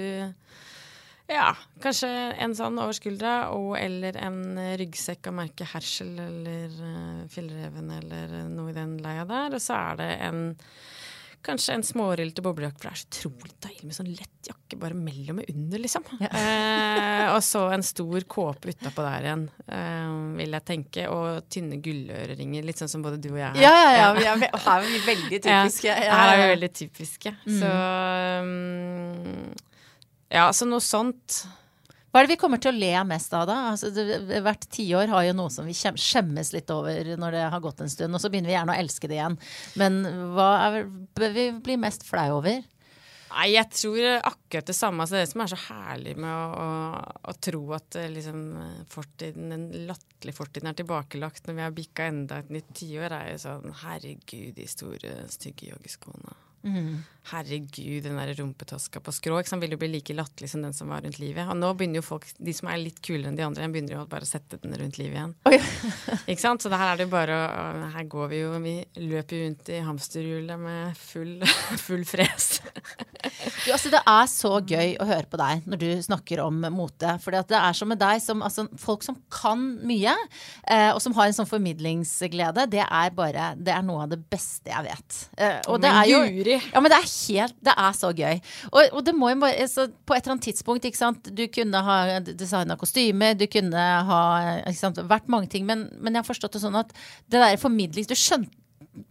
[1.29, 1.51] ja,
[1.84, 2.10] kanskje
[2.43, 4.41] en sånn over skuldra, og eller en
[4.81, 9.53] ryggsekk av merket Hersel eller uh, Fjellreven eller eh, noe i den leia der.
[9.55, 10.43] Og så er det en
[11.41, 14.93] Kanskje en smårylte boblejakke, for det er så utrolig deilig med sånn lett jakke bare
[14.93, 16.03] mellom og under, liksom.
[16.21, 21.07] Eh, og så en stor kåpe utapå der igjen, eh, vil jeg tenke.
[21.10, 23.57] Og tynne gulløreringer, litt sånn som både du og jeg.
[23.63, 24.12] Ja, ja, ja.
[24.19, 25.89] Vi er, her er vi veldig typiske.
[25.89, 26.53] Ja, Ja, her er vi ja, ja.
[26.53, 27.34] veldig typiske.
[27.57, 27.73] Så
[28.45, 29.70] um,
[30.32, 31.44] Ja, så noe sånt.
[32.12, 33.58] Hva er det vi kommer til å le mest av da?
[33.72, 37.63] Altså, det, hvert tiår har jo noe som vi skjemmes litt over når det har
[37.63, 39.39] gått en stund, og så begynner vi gjerne å elske det igjen.
[39.80, 40.04] Men
[40.36, 42.63] hva er, bør vi bli mest flau over?
[43.32, 45.06] Nei, jeg tror akkurat det samme.
[45.06, 48.41] Altså det som er så herlig med å, å, å tro at eh, liksom,
[48.91, 53.32] fortiden, den latterlige fortiden er tilbakelagt når vi har bikka enda et nytt tiår, er
[53.32, 56.36] jo sånn herregud, de store, stygge joggeskoene.
[57.30, 60.74] Herregud, den der rumpetaska på skrå ikke sant, vil jo bli like latterlig som den
[60.74, 61.45] som var rundt livet.
[61.45, 64.06] Og nå begynner jo folk, de som er litt kulere enn de andre, begynner jo
[64.10, 65.36] bare å sette den rundt livet igjen.
[66.32, 66.65] ikke sant?
[66.65, 69.45] Så det her er det jo bare å Her går vi jo, vi løper jo
[69.45, 71.45] rundt i hamsterhjulet med full,
[71.86, 72.50] full fres.
[73.21, 77.15] Du, altså, det er så gøy å høre på deg når du snakker om mote.
[77.21, 80.17] For det er som med deg, som, altså, folk som kan mye,
[80.65, 84.21] eh, og som har en sånn formidlingsglede, det er bare Det er noe av det
[84.26, 85.24] beste jeg vet.
[85.38, 86.59] Eh, og det er jo Guri.
[86.73, 88.41] Ja, men det er helt Det er så gøy.
[88.71, 91.45] Og, og det må jo bare så På et eller annet tidspunkt, ikke sant, du
[91.53, 91.97] kunne ha
[92.29, 94.21] designa kostymer, du kunne ha
[94.59, 96.93] ikke sant, vært mange ting, men, men jeg har forstått det sånn at
[97.31, 98.57] det der formidling Du skjønte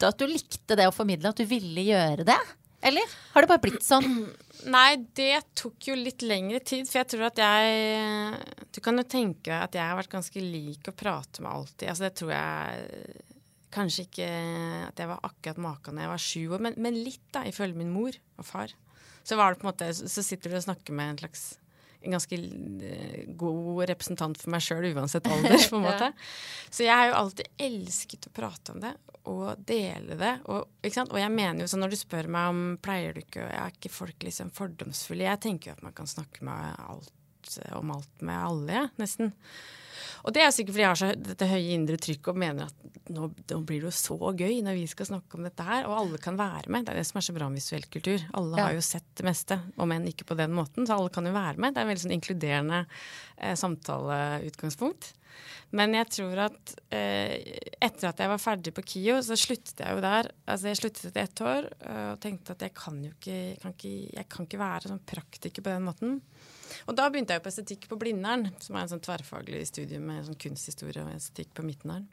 [0.05, 2.41] at du likte det å formidle, at du ville gjøre det?
[2.85, 4.27] Eller har det bare blitt sånn?
[4.75, 9.07] Nei, det tok jo litt lengre tid, for jeg tror at jeg Du kan jo
[9.09, 11.89] tenke at jeg har vært ganske lik å prate med alltid.
[11.89, 13.25] Altså det tror jeg
[13.71, 14.29] Kanskje ikke
[14.89, 17.79] at jeg var akkurat maken da jeg var sju år, men, men litt, da, ifølge
[17.79, 18.75] min mor og far.
[19.23, 21.51] Så var det på en måte Så sitter du og snakker med en slags
[22.01, 22.37] en ganske
[22.83, 25.57] eh, god representant for meg sjøl, uansett alder.
[25.69, 26.11] på en måte.
[26.73, 28.95] Så jeg har jo alltid elsket å prate om det
[29.29, 30.33] og dele det.
[30.49, 31.13] Og, ikke sant?
[31.13, 33.93] og jeg mener jo sånn når du spør meg om pleier du ikke Er ikke
[33.93, 35.27] folk liksom fordomsfulle?
[35.29, 37.13] Jeg tenker jo at man kan snakke med alt
[37.77, 39.33] om alt med alle, ja, nesten.
[40.25, 42.99] Og det er sikkert fordi jeg har så dette høye indre trykk og mener at
[43.11, 45.97] nå, nå blir det jo så gøy når vi skal snakke om dette her, og
[45.99, 46.87] alle kan være med.
[46.87, 48.23] Det er det som er så bra med visuell kultur.
[48.39, 48.67] Alle Ja.
[48.69, 51.33] har jo sett det meste, om enn ikke på den måten, så alle kan jo
[51.35, 51.75] være med.
[51.75, 52.85] Det er en veldig sånn inkluderende
[53.39, 55.13] eh, samtaleutgangspunkt.
[55.71, 57.37] Men jeg tror at eh,
[57.81, 60.29] etter at jeg var ferdig på KIO, så sluttet jeg jo der.
[60.51, 63.77] Altså jeg sluttet etter ett år eh, og tenkte at jeg kan jo ikke, kan
[63.77, 66.19] ikke, jeg kan ikke være sånn praktiker på den måten.
[66.89, 70.27] Og da begynte jeg på estetikk på Blindern, som er en sånn tverrfaglig studie med
[70.27, 72.09] sånn kunsthistorie og estetikk på Midtnern.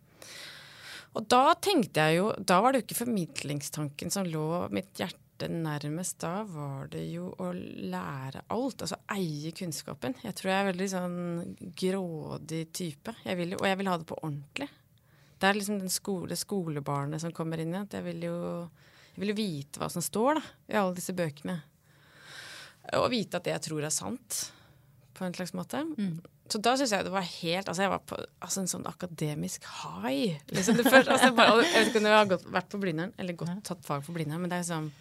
[1.15, 5.47] Og da tenkte jeg jo Da var det jo ikke formidlingstanken som lå mitt hjerte
[5.49, 6.19] nærmest.
[6.21, 8.83] Da var det jo å lære alt.
[8.83, 10.17] Altså eie kunnskapen.
[10.25, 13.15] Jeg tror jeg er veldig sånn grådig type.
[13.25, 14.69] Jeg vil, og jeg vil ha det på ordentlig.
[15.37, 18.37] Det er liksom den skole, skolebarnet som kommer inn i jeg vil jo
[19.17, 21.55] jeg vil vite hva som står da, i alle disse bøkene.
[22.95, 24.39] Og vite at det jeg tror er sant,
[25.17, 25.81] på en slags måte.
[26.47, 29.65] Så da syns jeg det var helt Altså, jeg var på altså, en sånn akademisk
[29.81, 30.37] high.
[30.53, 32.79] Liksom det første, altså, jeg, bare, jeg vet ikke om jeg har gått, vært på
[32.83, 34.91] Blindern, eller gått, tatt fag på Blindern, men det er liksom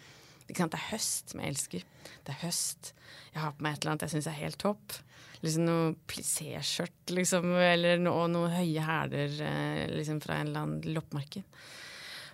[0.47, 1.87] ikke sant, Det er høst som jeg elsker.
[2.23, 2.93] Det er høst.
[3.33, 4.99] Jeg har på meg et eller annet jeg syns er helt topp.
[5.43, 10.95] Liksom noe plissé-skjørt, liksom, eller noe, noen høye hæler eh, liksom fra en eller annen
[10.95, 11.43] loppemarked.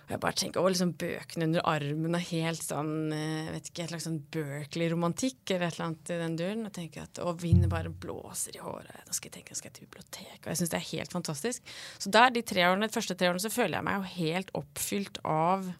[0.04, 3.86] Og jeg bare tenker, å, liksom Bøkene under armen og helt sånn eh, vet ikke,
[3.86, 6.66] et slags sånn Berkeley-romantikk eller et eller annet i den duren.
[6.68, 9.06] Og tenker at, og vinden bare blåser i håret.
[9.06, 10.42] Nå skal jeg tenke, nå skal jeg til biblioteket.
[10.42, 11.72] Og jeg syns det er helt fantastisk.
[11.96, 14.52] Så der, de tre årene, de første tre årene så føler jeg meg jo helt
[14.60, 15.70] oppfylt av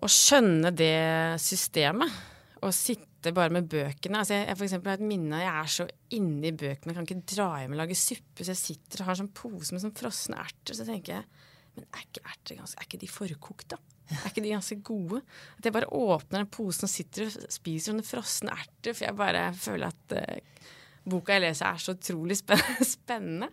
[0.00, 0.96] å skjønne det
[1.44, 2.18] systemet.
[2.60, 4.18] Og sitte bare med bøkene.
[4.18, 7.06] Altså jeg, jeg for eksempel har et minne Jeg er så inni bøkene, jeg kan
[7.06, 8.42] ikke dra hjem og lage suppe.
[8.42, 10.74] Så jeg sitter og har sånn pose med sånn frosne erter.
[10.74, 11.39] Så tenker jeg
[11.80, 13.78] men er ikke erter ganske Er ikke de forkokte?
[14.10, 15.22] Er ikke de ganske gode?
[15.58, 19.18] At jeg bare åpner den posen og sitter og spiser sånne frosne erter, for jeg
[19.18, 20.66] bare føler at uh,
[21.10, 22.36] boka jeg leser, er så utrolig
[22.96, 23.50] spennende.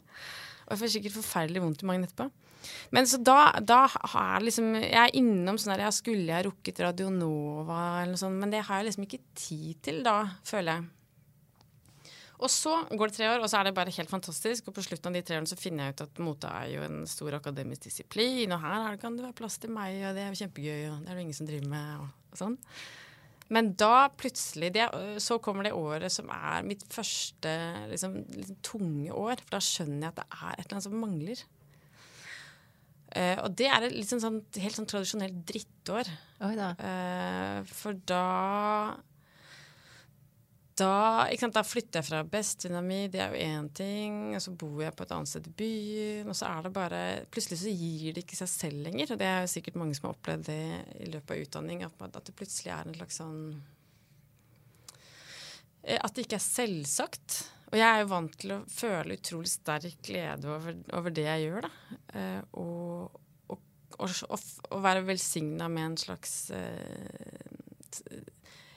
[0.66, 2.30] Og jeg får sikkert forferdelig vondt i magen etterpå.
[2.92, 6.48] Men så da, da har jeg liksom Jeg er innom sånn her jeg Skulle jeg
[6.48, 10.18] rukket Radio Nova eller noe sånt, men det har jeg liksom ikke tid til da,
[10.48, 10.97] føler jeg.
[12.38, 14.68] Og så går det tre år, og så er det bare helt fantastisk.
[14.70, 16.86] Og på slutten av de tre årene så finner jeg ut at mote er jo
[16.86, 20.24] en stor akademisk disiplin, og her er kan det være plass til meg, og det
[20.24, 22.58] er jo kjempegøy, og det er det ingen som driver med, og, og sånn.
[23.54, 24.88] Men da plutselig det,
[25.24, 27.54] Så kommer det året som er mitt første
[27.92, 29.40] liksom, litt tunge år.
[29.44, 31.44] For da skjønner jeg at det er et eller annet som mangler.
[33.08, 36.10] Uh, og det er et liksom sånn, helt sånn tradisjonelt drittår.
[36.44, 38.98] Eh, for da
[40.78, 44.18] da, sant, da flytter jeg fra bestevenninna mi, det er jo én ting.
[44.38, 46.30] Og så bor jeg på et annet sted i byen.
[46.30, 47.02] Og så er det bare
[47.34, 49.14] Plutselig så gir det ikke seg selv lenger.
[49.14, 50.62] Og det er jo sikkert mange som har opplevd det
[51.02, 51.84] i løpet av utdanning.
[51.88, 53.40] At, at det plutselig er en slags sånn
[55.84, 57.40] eh, At det ikke er selvsagt.
[57.72, 61.48] Og jeg er jo vant til å føle utrolig sterk glede over, over det jeg
[61.48, 61.98] gjør, da.
[62.14, 63.18] Eh, og,
[63.52, 63.60] og,
[63.98, 64.14] og,
[64.70, 68.22] og, være velsigna med en slags eh,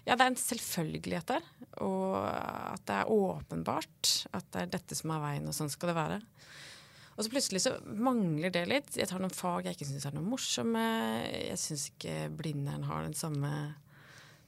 [0.06, 1.46] Ja, det er en selvfølgelighet der.
[1.84, 5.92] Og at det er åpenbart at det er dette som er veien, og sånn skal
[5.92, 6.20] det være.
[7.16, 8.94] Og så plutselig så mangler det litt.
[8.96, 10.84] Jeg tar noen fag jeg ikke syns er noe morsomme.
[11.28, 13.50] Jeg syns ikke Blindern har den samme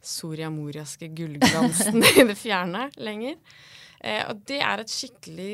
[0.02, 3.36] Soria Moriaske gullglansen i det fjerne lenger.
[4.00, 5.52] Eh, og det er et skikkelig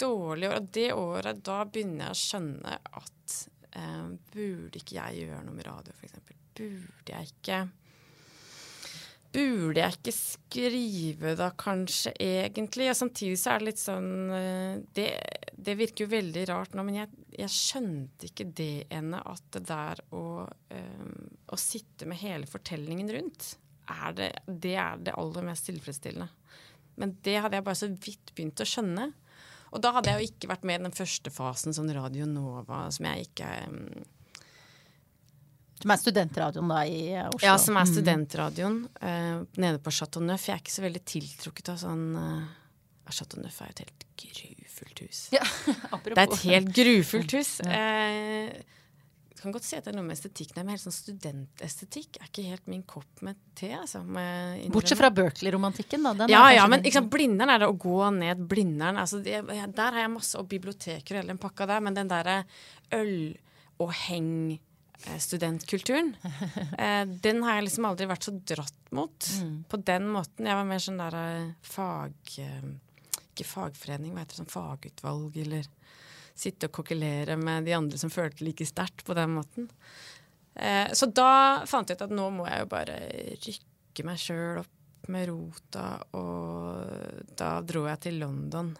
[0.00, 0.56] dårlig år.
[0.60, 3.36] Og det året, da begynner jeg å skjønne at
[3.74, 6.16] eh, burde ikke jeg gjøre noe med radio, f.eks.?
[6.60, 7.60] Burde jeg ikke
[9.30, 12.88] Burde jeg ikke skrive da, kanskje, egentlig?
[12.90, 15.06] Og samtidig så er det litt sånn eh, Det,
[15.54, 19.62] det virker jo veldig rart nå, men jeg, jeg skjønte ikke det ennå, at det
[19.68, 20.24] der å,
[20.74, 21.14] eh,
[21.46, 23.52] å sitte med hele fortellingen rundt,
[23.90, 26.30] er det, det er det aller mest tilfredsstillende.
[27.00, 29.10] Men det hadde jeg bare så vidt begynt å skjønne.
[29.70, 32.88] Og da hadde jeg jo ikke vært med i den første fasen, sånn Radio Nova,
[32.90, 34.08] som jeg ikke eh,
[35.80, 37.44] Som er studentradioen da i eh, Oslo.
[37.46, 40.44] Ja, som er studentradioen uh, nede på Chateau Neuf.
[40.48, 45.00] Jeg er ikke så veldig tiltrukket av sånn uh, Chateau Neuf er et helt grufullt
[45.06, 45.22] hus.
[45.32, 45.46] Ja,
[46.04, 47.54] Det er et helt grufullt hus.
[47.64, 48.76] Uh,
[49.40, 52.18] du kan godt si at det er noe med estetikken her, men helt sånn studentestetikk
[52.20, 53.70] er ikke helt min kopp med te.
[53.72, 56.12] Altså, med Bortsett fra Berkeley-romantikken, da.
[56.18, 59.00] Den ja, ja, men liksom, Blindern er det å gå ned Blindern.
[59.00, 62.12] Altså, det, der har jeg masse, og biblioteker og hele den pakka der, men den
[62.12, 62.42] derre
[62.92, 63.14] øl
[63.80, 64.58] og heng
[65.20, 66.12] studentkulturen,
[66.78, 69.30] eh, den har jeg liksom aldri vært så dratt mot.
[69.70, 70.48] På den måten.
[70.48, 72.38] Jeg var mer sånn der eh, fag...
[72.42, 72.70] Eh,
[73.30, 75.68] ikke fagforening, hva heter det, sånn fagutvalg, eller
[76.40, 79.68] sitte og kokkelere med de andre som følte like sterkt på den måten.
[80.54, 82.98] Eh, så da fant jeg ut at nå må jeg jo bare
[83.46, 85.86] rykke meg sjøl opp med rota,
[86.16, 88.70] og da dro jeg til London.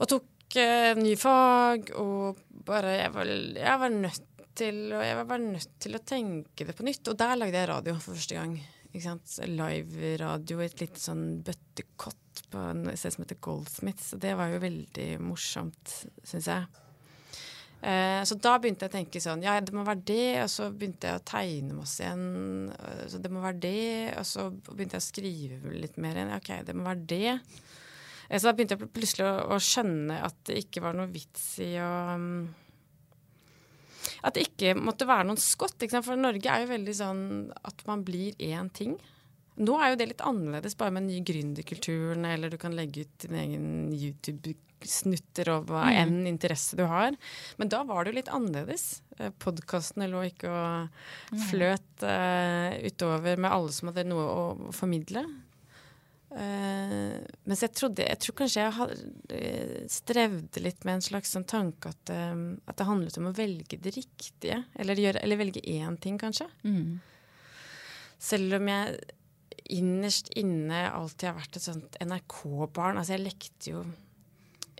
[0.00, 4.26] Og tok eh, ny fag, og bare jeg var, jeg var nødt
[4.58, 7.08] til og jeg var bare nødt til å tenke det på nytt.
[7.10, 8.58] Og der lagde jeg radio for første gang.
[8.90, 9.34] Ikke sant?
[9.46, 14.12] Live-radio i et lite sånn bøttekott på en sted som heter Goldsmiths.
[14.16, 16.86] Og det var jo veldig morsomt, syns jeg.
[17.80, 20.24] Eh, så da begynte jeg å tenke sånn Ja, det må være det.
[20.44, 22.72] Og så begynte jeg å tegne masse igjen.
[23.08, 23.84] Så det må være det.
[24.20, 26.34] Og så begynte jeg å skrive litt mer igjen.
[26.36, 27.36] OK, det må være det.
[28.28, 31.46] Eh, Så da begynte jeg plutselig å, å skjønne at det ikke var noe vits
[31.62, 32.50] i å um,
[34.26, 35.80] At det ikke måtte være noen skott.
[35.90, 37.24] For Norge er jo veldig sånn
[37.66, 38.98] at man blir én ting.
[39.60, 43.04] Nå er jo det litt annerledes, bare med den nye gründerkulturen, eller du kan legge
[43.04, 47.16] ut din egen YouTube-snutter og hva enn interesse du har.
[47.60, 48.86] Men da var det jo litt annerledes.
[49.18, 55.26] Eh, Podkastene lå ikke og fløt uh, utover med alle som hadde noe å formidle.
[56.30, 57.14] Eh,
[57.50, 58.98] mens jeg trodde Jeg tror kanskje jeg
[59.34, 63.34] eh, strevde litt med en slags sånn tanke at, um, at det handlet om å
[63.34, 64.60] velge det riktige.
[64.78, 66.46] Eller, gjøre, eller velge én ting, kanskje.
[68.20, 69.00] Selv om jeg
[69.70, 73.00] innerst inne alltid har vært et sånt NRK-barn.
[73.00, 73.82] Altså, jeg lekte jo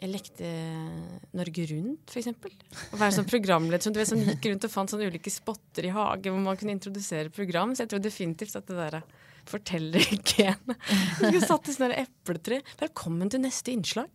[0.00, 0.50] jeg lekte
[1.36, 2.54] Norge Rundt, for eksempel.
[2.88, 6.32] Å være sånn programleder som, som gikk rundt og fant sånne ulike spotter i hagen
[6.32, 7.74] hvor man kunne introdusere program.
[7.74, 8.96] Så jeg tror definitivt at det der
[9.50, 12.60] fortellergenet Skulle satt i sånne epletre.
[12.80, 14.08] Velkommen til neste innslag.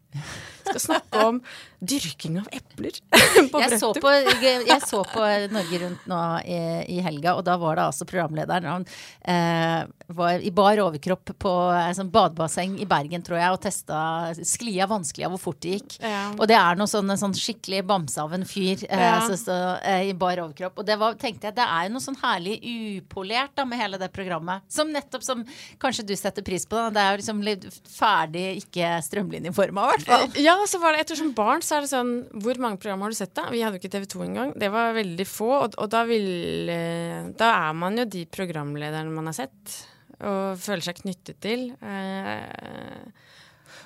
[0.66, 1.40] Skal snakke om
[1.86, 2.96] dyrking av epler.
[3.52, 6.60] på Jeg så, på, jeg så på Norge Rundt nå i,
[6.96, 8.70] i helga, og da var det altså programlederen.
[8.72, 8.86] Han
[9.22, 9.84] eh,
[10.16, 14.00] var i bar overkropp på et sånn badebasseng i Bergen, tror jeg, og testa
[14.40, 15.98] sklia vanskelig av hvor fort det gikk.
[16.00, 16.24] Ja.
[16.38, 19.20] Og det er noe sånn, sånn skikkelig bamse av en fyr eh, Ja.
[19.28, 20.80] så, så, eh, i bar overkropp.
[20.82, 22.58] Og det var, tenkte jeg, det er jo noe sånn herlig
[23.04, 24.66] upolert da, med hele det programmet.
[24.72, 25.44] Som nettopp som
[25.82, 26.78] kanskje du setter pris på.
[26.78, 26.94] Da.
[26.94, 30.28] Det er jo liksom litt ferdig, ikke strømlinjeforma, i hvert fall.
[30.46, 33.16] Ja, så var det etter som barn så er det sånn Hvor mange programmer har
[33.16, 33.48] du sett, da?
[33.54, 34.56] Vi hadde jo ikke TV2 engang.
[34.60, 35.52] Det var veldig få.
[35.66, 39.78] Og, og da vil eh, Da er man jo de programlederne man har sett.
[40.16, 41.70] Og føler seg knyttet til.
[41.84, 43.26] Eh,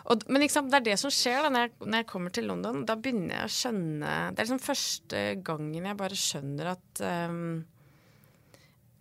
[0.10, 2.48] og, men sant, det er det som skjer da når jeg, når jeg kommer til
[2.50, 2.82] London.
[2.88, 7.60] Da begynner jeg å skjønne Det er liksom første gangen jeg bare skjønner at um,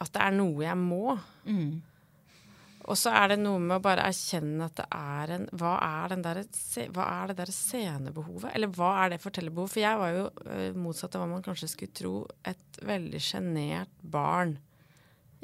[0.05, 1.17] At det er noe jeg må.
[2.89, 6.15] Og så er det noe med å bare erkjenne at det er en Hva er,
[6.25, 6.41] der,
[6.97, 8.49] hva er det der scenebehovet?
[8.55, 9.75] Eller hva er det fortellerbehovet?
[9.75, 12.15] For jeg var jo eh, motsatt av hva man kanskje skulle tro,
[12.49, 14.57] et veldig sjenert barn.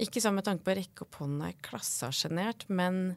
[0.00, 3.12] Ikke sånn med tanke på å rekke opp hånda i klassa sjenert, men,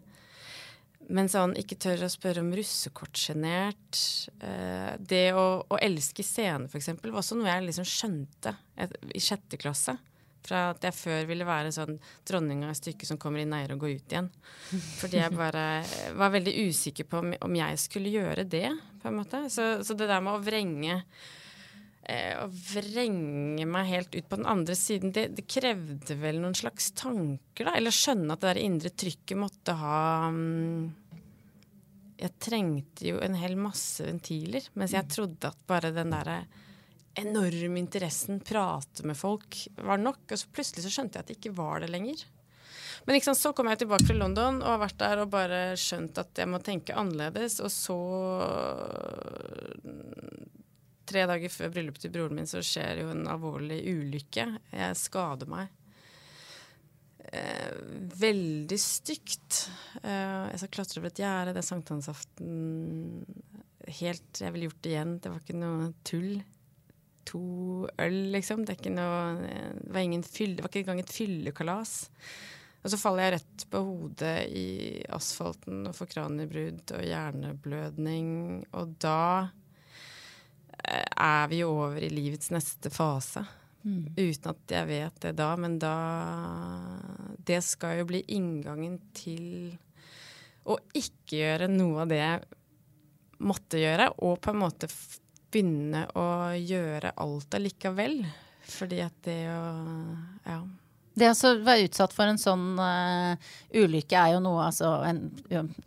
[1.08, 4.04] men sånn ikke tør å spørre om russekort-sjenert.
[4.44, 8.58] Eh, det å, å elske scene, eksempel, var også noe jeg liksom skjønte
[9.16, 9.96] i sjette klasse.
[10.48, 13.74] Fra at jeg før ville være sånn dronning av et stykke som kommer inn eier
[13.74, 14.30] og går ut igjen.
[15.02, 15.64] Fordi jeg bare
[16.16, 18.70] var veldig usikker på om, jeg skulle gjøre det,
[19.02, 19.44] på en måte.
[19.52, 21.02] Så, så det der med å vrenge
[22.08, 26.56] eh, Å vrenge meg helt ut på den andre siden, det, det krevde vel noen
[26.56, 27.76] slags tanker, da.
[27.76, 30.00] Eller skjønne at det der indre trykket måtte ha
[30.32, 30.88] um,
[32.22, 36.40] Jeg trengte jo en hel masse ventiler, mens jeg trodde at bare den derre
[37.18, 40.26] enorme interessen, prate med folk, var nok.
[40.32, 42.24] Og så plutselig så skjønte jeg at det ikke var det lenger.
[43.08, 46.18] Men liksom så kom jeg tilbake fra London og har vært der og bare skjønt
[46.20, 47.62] at jeg må tenke annerledes.
[47.64, 47.98] Og så
[51.08, 54.44] Tre dager før bryllupet til broren min så skjer jo en alvorlig ulykke.
[54.76, 55.70] Jeg skader meg.
[57.32, 57.78] Eh,
[58.20, 59.70] veldig stygt.
[60.02, 61.54] Eh, jeg skal klatre over et gjerde.
[61.56, 63.24] Det er sankthansaften.
[64.02, 65.16] Helt Jeg ville gjort det igjen.
[65.24, 66.44] Det var ikke noe tull
[67.28, 68.63] to øl, liksom.
[68.66, 71.96] Det, er ikke noe, det, var ingen fylle, det var ikke engang et fyllekalas.
[72.84, 74.68] Og så faller jeg rett på hodet i
[75.12, 78.28] asfalten og får kraniebrudd og hjerneblødning.
[78.80, 79.22] Og da
[80.86, 83.44] eh, er vi jo over i livets neste fase.
[83.88, 85.96] Uten at jeg vet det da, men da
[87.48, 89.78] Det skal jo bli inngangen til
[90.68, 92.42] å ikke gjøre noe av det jeg
[93.48, 94.90] måtte gjøre, og på en måte
[95.52, 98.20] begynne å gjøre alt allikevel.
[98.68, 99.64] Fordi at det å
[100.48, 100.60] Ja.
[101.18, 103.34] Det å være utsatt for en sånn uh,
[103.74, 105.24] ulykke er jo noe altså en,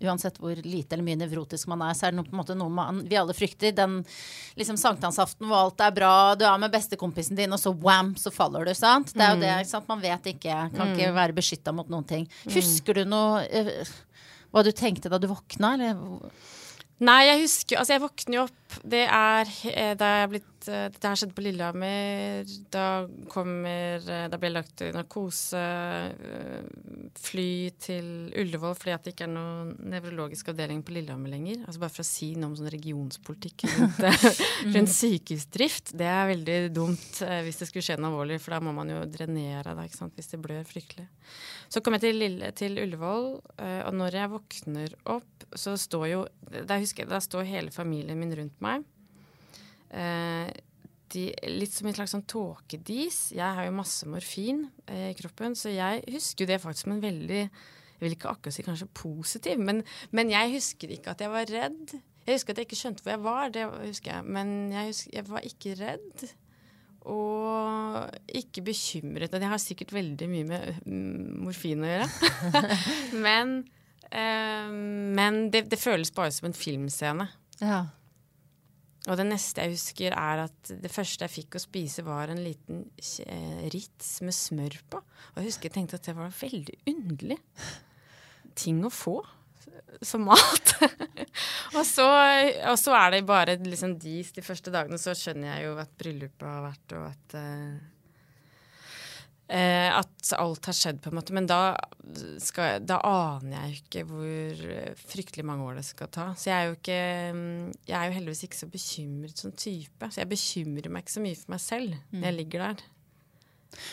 [0.03, 2.57] Uansett hvor lite eller mye nevrotisk man er, så er det noe, på en måte
[2.59, 3.71] noe man, vi alle frykter.
[3.77, 4.01] Den
[4.59, 8.35] liksom sankthansaften hvor alt er bra, du er med bestekompisen din, og så wham, så
[8.35, 8.75] faller du.
[8.75, 9.15] sant?
[9.15, 9.91] Det er jo det, ikke sant?
[9.93, 12.27] Man vet ikke, kan ikke være beskytta mot noen ting.
[12.51, 13.95] Husker du noe uh,
[14.51, 16.03] hva du tenkte da du våkna, eller?
[17.01, 20.50] Nei, jeg husker Altså, jeg våkner jo opp Det er eh, da jeg er blitt
[20.69, 22.49] eh, dette her skjedde på Lillehammer.
[22.73, 22.85] Da
[23.33, 26.67] kommer eh, Da ble det lagt narkose, eh,
[27.21, 31.63] fly til Ullevål fordi at det ikke er noen nevrologisk avdeling på Lillehammer lenger.
[31.65, 34.05] Altså Bare for å si noe om sånn regionspolitikk rundt,
[34.75, 35.95] rundt sykehusdrift.
[35.99, 39.01] Det er veldig dumt hvis det skulle skje noe alvorlig, for da må man jo
[39.11, 40.17] drenere da, ikke sant?
[40.19, 41.09] hvis det blør fryktelig.
[41.71, 43.29] Så kom jeg til, Lille, til Ullevål,
[43.87, 46.23] og når jeg våkner opp, så står jo
[46.67, 48.87] Da husker jeg, da står hele familien min rundt meg.
[49.91, 50.51] Eh,
[51.11, 53.19] de, litt som en slags sånn tåkedis.
[53.35, 56.97] Jeg har jo masse morfin eh, i kroppen, så jeg husker jo det faktisk som
[56.97, 59.83] en veldig Jeg vil ikke akkurat si kanskje positiv, men,
[60.17, 61.97] men jeg husker ikke at jeg var redd.
[62.25, 64.29] Jeg husker at jeg ikke skjønte hvor jeg var, det husker jeg.
[64.39, 66.25] Men jeg, husker, jeg var ikke redd.
[67.11, 69.35] Og ikke bekymret.
[69.35, 72.09] Og Det har sikkert veldig mye med mm, morfin å gjøre.
[73.27, 73.55] men
[74.09, 74.73] eh,
[75.21, 77.29] men det, det føles bare som en filmscene.
[77.61, 77.85] Ja.
[79.09, 82.43] Og det neste jeg husker, er at det første jeg fikk å spise, var en
[82.45, 82.83] liten
[83.25, 85.01] eh, rits med smør på.
[85.33, 87.39] Og jeg husker jeg tenkte at det var veldig underlig
[88.61, 89.17] ting å få
[90.05, 90.75] som mat.
[91.77, 95.71] og, så, og, så, er det bare liksom dis de første dagene, så skjønner jeg
[95.71, 97.81] jo at bryllupet har vært, og at eh,
[99.51, 101.35] Eh, at alt har skjedd, på en måte.
[101.35, 101.75] Men da,
[102.43, 104.63] skal, da, aner jeg jo ikke hvor
[105.11, 106.29] fryktelig mange år det skal ta.
[106.39, 107.01] Så jeg er jo ikke
[107.89, 110.11] Jeg er jo heldigvis ikke så bekymret som type.
[110.11, 112.89] Så jeg bekymrer meg ikke så mye for meg selv når jeg ligger der.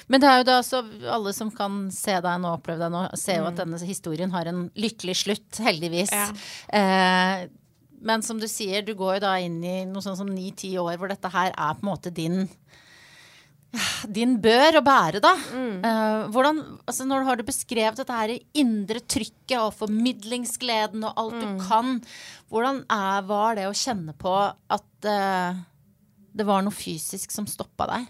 [0.10, 0.82] Men det er jo da så
[1.14, 4.50] alle som kan se deg nå, oppleve deg nå, ser jo at denne historien har
[4.50, 6.14] en lykkelig slutt, heldigvis.
[6.14, 6.28] Ja.
[6.80, 7.48] Eh,
[8.08, 11.00] men som du sier, du går jo da inn i noe sånn som ni-ti år
[11.00, 12.46] hvor dette her er på en måte din
[14.18, 15.34] din bør å bære, da.
[15.54, 15.80] Mm.
[15.84, 21.38] Uh, hvordan, altså når har du beskrevet dette her indre trykket og formidlingsgleden og alt
[21.38, 21.42] Mm.
[21.42, 21.98] du kan,
[22.50, 25.60] hvordan er, var det å kjenne på at uh,
[26.38, 28.08] det var noe fysisk som stoppa deg?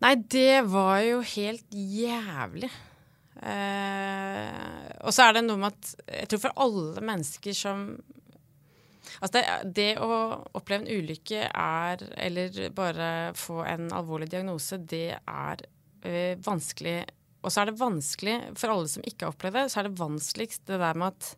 [0.00, 2.70] Nei, det var jo helt jævlig.
[3.40, 7.84] Uh, og så er det noe med at jeg tror for alle mennesker som
[9.18, 9.44] Altså det,
[9.76, 10.10] det å
[10.56, 13.08] oppleve en ulykke er, eller bare
[13.38, 15.64] få en alvorlig diagnose, det er
[16.06, 16.98] eh, vanskelig.
[17.40, 20.00] Og så er det vanskelig, for alle som ikke har opplevd det, så er det
[20.00, 21.30] vanskeligst det der med at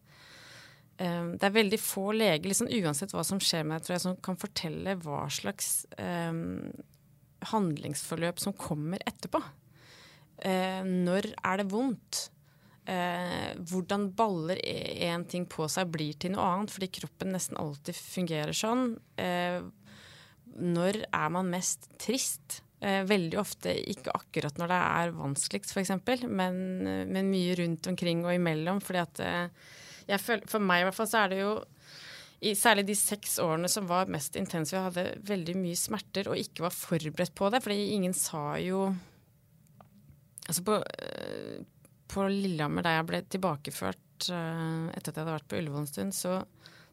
[0.98, 4.04] eh, det er veldig få leger, liksom uansett hva som skjer med deg, tror jeg,
[4.08, 6.32] som kan fortelle hva slags eh,
[7.52, 9.42] handlingsforløp som kommer etterpå.
[10.42, 12.31] Når er det vondt?
[12.82, 17.94] Eh, hvordan baller én ting på seg blir til noe annet, fordi kroppen nesten alltid
[17.94, 18.96] fungerer sånn.
[19.20, 19.62] Eh,
[20.58, 22.62] når er man mest trist?
[22.82, 25.92] Eh, veldig ofte ikke akkurat når det er vanskeligst, f.eks.,
[26.26, 28.82] men, men mye rundt omkring og imellom.
[28.82, 31.52] fordi at eh, føler, For meg i hvert fall så er det jo
[32.42, 36.40] i særlig de seks årene som var mest intense, jeg hadde veldig mye smerter og
[36.40, 37.62] ikke var forberedt på det.
[37.62, 38.90] fordi ingen sa jo
[40.42, 41.21] Altså på, eh,
[42.12, 45.90] på Lillehammer, da jeg ble tilbakeført uh, etter at jeg hadde vært på Ullevål en
[45.90, 46.38] stund, så,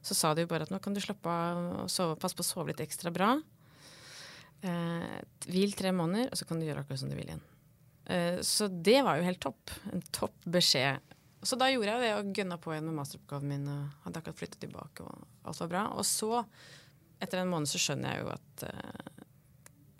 [0.01, 2.45] så, sa de jo bare at nå kan du slappe av og sove, passe på
[2.45, 3.33] å sove litt ekstra bra.
[4.63, 7.45] Uh, hvil tre måneder, og så kan du gjøre akkurat som du vil igjen.
[8.09, 9.75] Uh, så det var jo helt topp.
[9.91, 11.15] En topp beskjed.
[11.45, 13.67] Så da gjorde jeg det og gønna på igjen med masteroppgaven min.
[13.71, 15.83] og Hadde akkurat flyttet tilbake, og alt var bra.
[15.95, 16.43] Og så,
[17.19, 18.65] etter en måned, så skjønner jeg jo at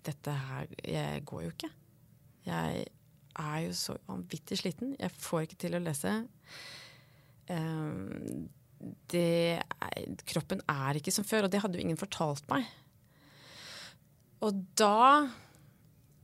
[0.04, 1.70] dette her Jeg går jo ikke.
[2.44, 2.84] Jeg
[3.38, 4.96] er jo så vanvittig sliten.
[5.00, 6.14] Jeg får ikke til å lese.
[7.50, 8.48] Um,
[9.12, 9.60] det
[10.30, 12.68] kroppen er ikke som før, og det hadde jo ingen fortalt meg.
[14.40, 15.28] Og da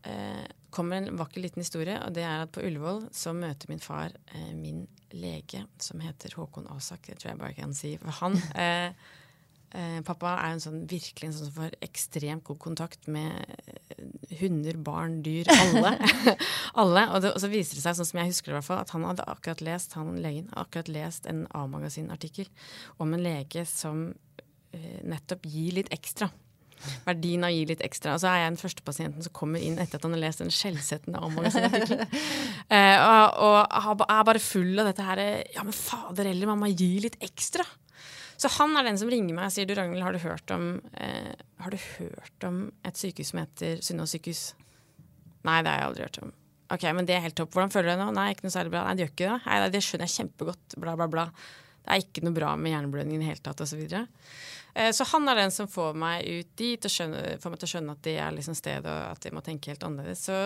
[0.08, 3.82] eh, kommer en vakker liten historie, og det er at på Ullevål så møter min
[3.82, 7.10] far eh, min lege, som heter Håkon Asak.
[7.10, 7.94] Det tror jeg bare kan si.
[8.00, 9.12] For han eh,
[9.76, 13.56] eh, Pappa er en sånn, virkelig en sånn som får ekstremt god kontakt med
[14.40, 15.92] hunder, barn, dyr, alle.
[16.82, 17.04] alle.
[17.10, 18.82] Og, det, og, så viser det seg, sånn som jeg husker det i hvert fall,
[18.82, 22.50] at han hadde akkurat lest han legen, akkurat lest en A-magasin-artikkel
[23.02, 24.08] om en lege som
[24.72, 26.30] eh, nettopp gir litt ekstra.
[27.06, 28.14] Verdien av å gi litt ekstra.
[28.14, 30.42] Og så er jeg den første pasienten som kommer inn etter at han har lest
[30.44, 32.04] en skjellsettende A-magasin-artikkel.
[32.76, 35.24] eh, og, og er bare full av dette her
[35.56, 37.64] Ja, men fader heller, man må gi litt ekstra.
[38.36, 40.80] Så han er den som ringer meg og sier du Ragnhild, har du hørt om,
[41.00, 41.32] eh,
[41.62, 44.42] har du hørt om et sykehus som heter Sunnaas sykehus?
[45.46, 46.32] Nei, det har jeg aldri hørt om.
[46.74, 47.52] Ok, men det er helt topp.
[47.54, 48.08] Hvordan føler du deg nå?
[48.16, 48.82] Nei, ikke noe særlig bra.
[48.86, 49.38] Nei, det gjør ikke det.
[49.46, 50.76] Nei, det skjønner jeg kjempegodt.
[50.82, 51.24] Bla, bla, bla.
[51.86, 53.70] Det er ikke noe bra med hjerneblødningen i det hele tatt, osv.
[53.70, 54.06] Så, videre.
[54.74, 57.68] eh, så han er den som får meg ut dit og skjønner, får meg til
[57.68, 60.26] å skjønne at det er liksom stedet, og at jeg må tenke helt annerledes.
[60.26, 60.40] Så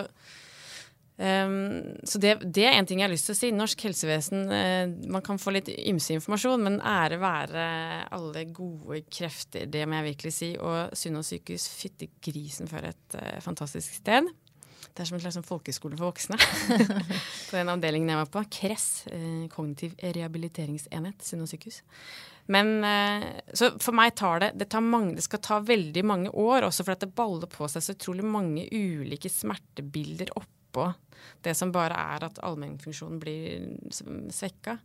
[1.21, 3.49] Um, så det, det er en ting jeg har lyst til å si.
[3.53, 7.65] Norsk helsevesen uh, Man kan få litt ymse informasjon, men ære være
[8.17, 10.55] alle gode krefter, det må jeg virkelig si.
[10.57, 14.31] Og Sunnaas sykehus, fytti grisen for et uh, fantastisk sted.
[14.91, 16.39] Det er som en slags sånn folkeskole for voksne.
[17.51, 18.45] på den avdelingen jeg var på.
[18.57, 21.83] KRESS, uh, kognitiv rehabiliteringsenhet, Sunnaas sykehus.
[22.51, 22.81] Men
[23.55, 26.83] Så for meg tar det det, tar mange, det skal ta veldig mange år, også
[26.83, 30.33] fordi det baller på seg så utrolig mange ulike smertebilder
[30.71, 30.93] oppå
[31.45, 34.79] det som bare er at allmennfunksjonen blir svekka.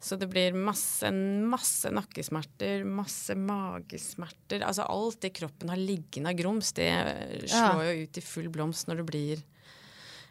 [0.00, 4.62] Så det blir masse, masse nakkesmerter, masse magesmerter.
[4.64, 6.88] Altså alt det kroppen har liggende av grums, det
[7.44, 9.42] slår jo ut i full blomst når det blir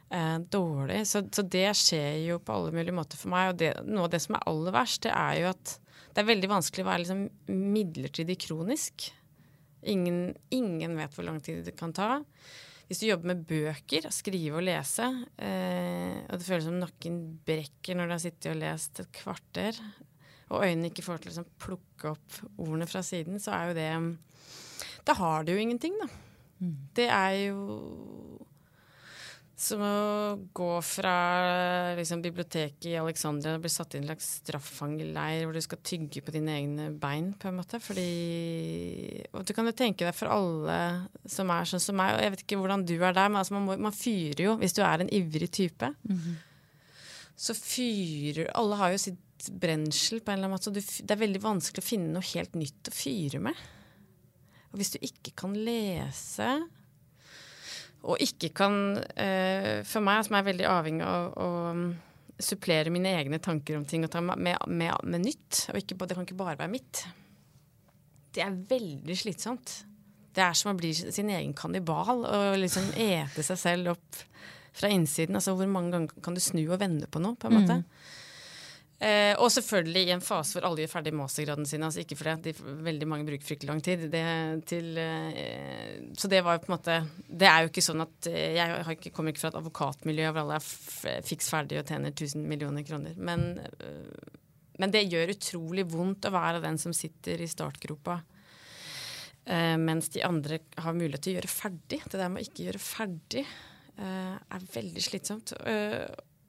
[0.10, 1.04] eh, dårlig.
[1.06, 3.52] Så, så, det skjer jo på alle mulige måter for meg.
[3.52, 5.76] Og det, noe av det som er aller verst, det er jo at
[6.10, 7.24] det er veldig vanskelig å være liksom
[7.78, 9.12] midlertidig kronisk.
[9.94, 12.24] Ingen, ingen vet hvor lang tid det kan ta.
[12.90, 15.06] Hvis du jobber med bøker, skrive og lese,
[15.38, 19.78] eh, og det føles som nakken brekker når du har sittet og lest et kvarter,
[20.50, 23.78] og øynene ikke får til å liksom, plukke opp ordene fra siden, så er jo
[23.78, 23.92] det
[25.06, 26.10] Da har du jo ingenting, da.
[26.60, 26.74] Mm.
[26.98, 28.39] Det er jo
[29.60, 29.96] som å
[30.56, 31.14] gå fra
[31.98, 36.24] liksom, biblioteket i Alexandria og bli satt i en slags straffangeleir hvor du skal tygge
[36.24, 37.82] på dine egne bein, på en måte.
[37.84, 38.06] Fordi
[39.36, 40.78] Og du kan jo tenke deg for alle
[41.28, 43.58] som er sånn som meg, og jeg vet ikke hvordan du er der, men altså,
[43.58, 45.92] man, må, man, fyrer jo hvis du er en ivrig type.
[46.08, 46.40] Mm -hmm.
[47.36, 51.12] Så fyrer Alle har jo sitt brensel på en eller annen måte, så du, det
[51.12, 53.56] er veldig vanskelig å finne noe helt nytt å fyre med.
[54.72, 56.70] Og hvis du ikke kan lese
[58.04, 61.90] og ikke kan uh, For meg, som er veldig avhengig av å um,
[62.40, 66.16] supplere mine egne tanker om ting og ta med, med, med nytt, og ikke, det
[66.16, 67.04] kan ikke bare være mitt,
[68.36, 69.74] det er veldig slitsomt.
[70.36, 74.20] Det er som å bli sin egen kannibal og liksom ete seg selv opp
[74.78, 75.36] fra innsiden.
[75.36, 77.36] Altså Hvor mange ganger kan du snu og vende på noe?
[77.36, 77.80] på en måte?
[77.82, 78.28] Mm.
[79.00, 81.84] Eh, og selvfølgelig i en fase hvor alle gjør ferdig mastergraden sin.
[81.88, 82.52] Altså ikke fordi
[82.84, 84.04] veldig mange bruker fryktelig lang tid.
[84.12, 84.24] Det,
[84.68, 86.98] til, eh, så det var jo på en måte
[87.30, 90.34] Det er jo ikke sånn at eh, Jeg har ikke, kommer ikke fra et advokatmiljø
[90.34, 93.16] hvor alle er fiks ferdig og tjener 1000 millioner kroner.
[93.16, 93.48] Men,
[93.80, 94.36] eh,
[94.84, 98.20] men, det gjør utrolig vondt å være den som sitter i startgropa.
[99.48, 102.04] Eh, mens de andre har mulighet til å gjøre ferdig.
[102.04, 105.56] Det der med å ikke gjøre ferdig eh, er veldig slitsomt.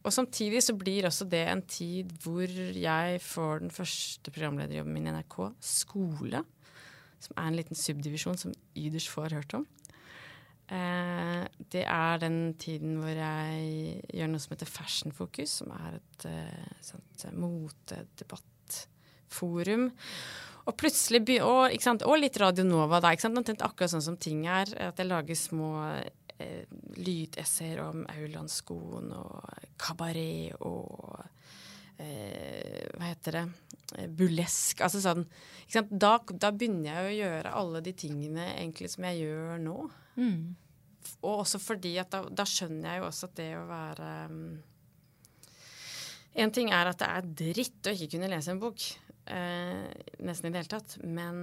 [0.00, 5.08] Og samtidig så blir også det en tid hvor jeg får den første programlederjobben min
[5.10, 6.44] i NRK, skole.
[7.20, 9.66] Som er en liten subdivisjon som Yders få har hørt om.
[10.70, 11.42] Eh,
[11.74, 16.24] det er den tiden hvor jeg gjør noe som heter Fashion Focus, som er et
[16.30, 19.90] eh, sånt eh, motedebattforum.
[20.70, 21.74] Og plutselig og,
[22.06, 23.10] og, litt Radio Nova, da.
[23.26, 24.66] Omtrent akkurat sånn som ting er.
[24.90, 25.70] At jeg lager små
[26.40, 26.64] eh,
[27.00, 31.20] lydesser om Aurlandskoen og kabaret og
[32.00, 33.44] eh, Hva heter det?
[34.16, 34.80] Bulesk.
[34.86, 35.26] Altså sånn
[35.90, 39.76] da, da, begynner jeg å gjøre alle de tingene egentlig som jeg gjør nå.
[40.16, 40.56] Mm.
[41.20, 44.42] Og også fordi at da, da, skjønner jeg jo også at det å være um,
[46.40, 48.84] En ting er at det er dritt å ikke kunne lese en bok.
[49.30, 49.86] Eh,
[50.22, 50.94] nesten i det hele tatt.
[51.02, 51.40] Men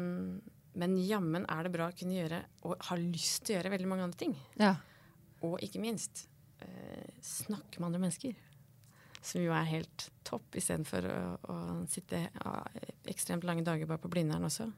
[0.77, 3.89] men jammen er det bra å kunne gjøre og ha lyst til å gjøre veldig
[3.89, 4.35] mange andre ting.
[4.61, 4.75] Ja.
[5.47, 6.27] Og ikke minst
[6.61, 8.35] eh, snakke med andre mennesker.
[9.25, 11.17] Som jo er helt topp, istedenfor å,
[11.49, 11.57] å
[11.89, 12.53] sitte ja,
[13.09, 14.69] ekstremt lange dager bare på Blindern også.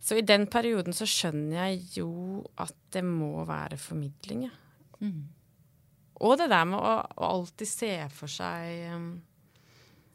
[0.00, 2.10] Så i den perioden så skjønner jeg jo
[2.60, 4.54] at det må være formidling, ja.
[5.04, 5.28] Mm.
[6.20, 9.06] Og det der med å, å alltid se for seg um,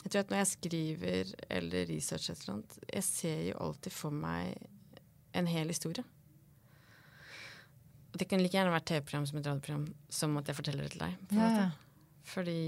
[0.03, 3.95] Jeg tror at når jeg skriver eller researcher et eller annet, jeg ser jo alltid
[3.95, 4.53] for meg
[5.35, 6.05] en hel historie.
[8.13, 10.85] Og det kan like gjerne være et TV-program som et radioprogram som at jeg forteller
[10.85, 11.17] det til deg.
[11.35, 11.65] Ja, ja.
[12.25, 12.59] Fordi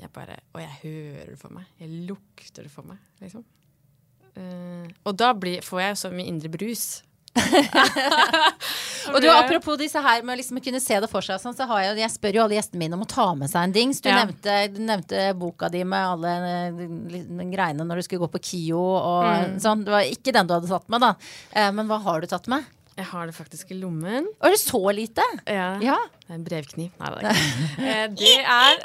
[0.00, 1.66] jeg bare Og jeg hører det for meg.
[1.80, 3.44] Jeg lukter det for meg, liksom.
[4.32, 7.02] Uh, og da blir, får jeg så mye indre brus.
[9.10, 11.66] og du, Apropos disse her med liksom å kunne se det for seg, sånn, så
[11.70, 14.02] har jeg, jeg spør jo alle gjestene mine om å ta med seg en dings.
[14.04, 14.20] Du, ja.
[14.22, 16.34] nevnte, du nevnte, boka di med alle
[16.76, 19.58] de greiene når du skulle gå på KIO og mm.
[19.64, 19.86] sånn.
[19.86, 21.14] Det var ikke den du hadde tatt med, da.
[21.56, 22.68] Uh, men hva har du tatt med?
[22.92, 24.26] Jeg har det faktisk i lommen.
[24.44, 25.24] Er det så lite?
[25.48, 25.72] Ja.
[25.80, 25.96] ja.
[26.26, 26.92] Det er en brevkniv.
[27.00, 27.38] Nei, det er
[27.72, 28.82] ikke eh, Det er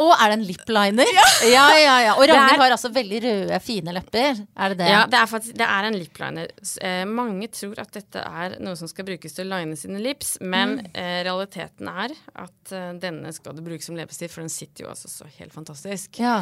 [0.00, 1.10] å, er det en lipliner?
[1.14, 1.26] Ja,
[1.56, 1.94] ja, ja.
[2.08, 2.14] ja.
[2.18, 4.40] Og Ragnhild har altså veldig røde, fine lepper.
[4.56, 4.90] Er det det?
[4.90, 6.50] Ja, det er faktisk det er en lipliner.
[6.88, 10.36] Eh, mange tror at dette er noe som skal brukes til å line sine lips,
[10.42, 10.90] men mm.
[11.02, 14.92] eh, realiteten er at eh, denne skal du bruke som leppestift, for den sitter jo
[14.94, 16.18] altså så helt fantastisk.
[16.22, 16.40] Ja.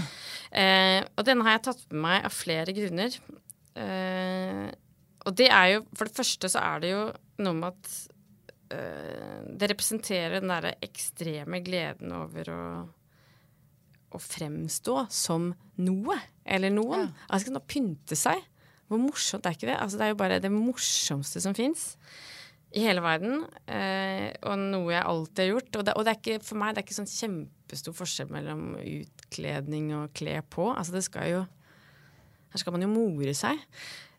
[0.51, 3.21] Eh, og denne har jeg tatt med meg av flere grunner.
[3.77, 4.71] Eh,
[5.23, 7.05] og det er jo For det første så er det jo
[7.41, 7.93] noe med at
[8.77, 12.65] øh, Det representerer den derre ekstreme gleden over å,
[14.15, 15.51] å fremstå som
[15.83, 17.11] noe eller noen.
[17.29, 18.41] Altså kan pynte seg.
[18.91, 19.79] Hvor morsomt er ikke det?
[19.81, 21.93] Altså, det er jo bare det morsomste som fins
[22.77, 23.43] i hele verden.
[23.69, 25.73] Eh, og noe jeg alltid har gjort.
[25.73, 28.63] Og, det, og det er ikke, for meg det er ikke sånn kjempestor forskjell mellom
[28.81, 30.71] utkledning og kle på.
[30.73, 31.43] Altså det skal jo
[32.53, 33.61] Her skal man jo more seg.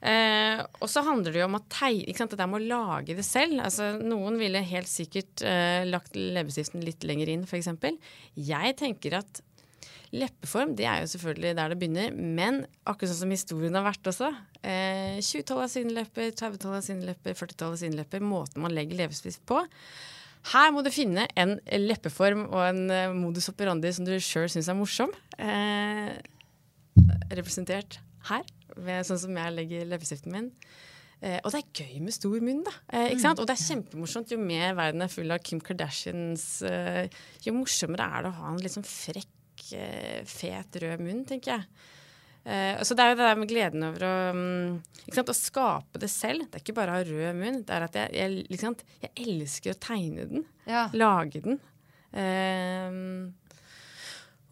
[0.04, 2.34] Eh, og så handler det jo om tegne ikke sant?
[2.34, 3.62] Det der med å lage det selv.
[3.64, 7.70] Altså, noen ville helt sikkert eh, lagt leppestiften litt lenger inn, f.eks.
[8.36, 9.44] Jeg tenker at
[10.14, 14.09] Leppeform det er jo selvfølgelig der det begynner, men akkurat sånn som historien har vært
[14.11, 14.30] også.
[14.61, 18.26] Eh, 20-tallet av sine lepper, 30-tallet av sine lepper, 40-tallet av sine lepper.
[18.26, 19.64] Måten man legger leppestift på.
[20.53, 24.70] Her må du finne en leppeform og en eh, modus operandi som du sjøl syns
[24.70, 25.14] er morsom.
[25.41, 26.14] Eh,
[27.34, 27.97] representert
[28.30, 28.45] her,
[28.78, 30.51] ved sånn som jeg legger leppestiften min.
[31.24, 32.74] Eh, og det er gøy med stor munn, da.
[32.91, 33.39] Eh, ikke sant?
[33.39, 34.34] Og det er kjempemorsomt.
[34.34, 37.07] Jo mer verden er full av Kim Kardashians, eh,
[37.45, 39.32] jo morsommere er det å ha en litt sånn frekk,
[39.78, 41.68] eh, fet, rød munn, tenker jeg.
[42.44, 46.02] Uh, så det er jo det der med gleden over å, um, sant, å skape
[46.02, 46.50] det selv.
[46.50, 47.62] Det er ikke bare å ha rød munn.
[47.64, 50.44] Det er at jeg, jeg, sant, jeg elsker å tegne den.
[50.68, 50.90] Ja.
[50.92, 51.62] Lage den.
[52.12, 53.32] Uh,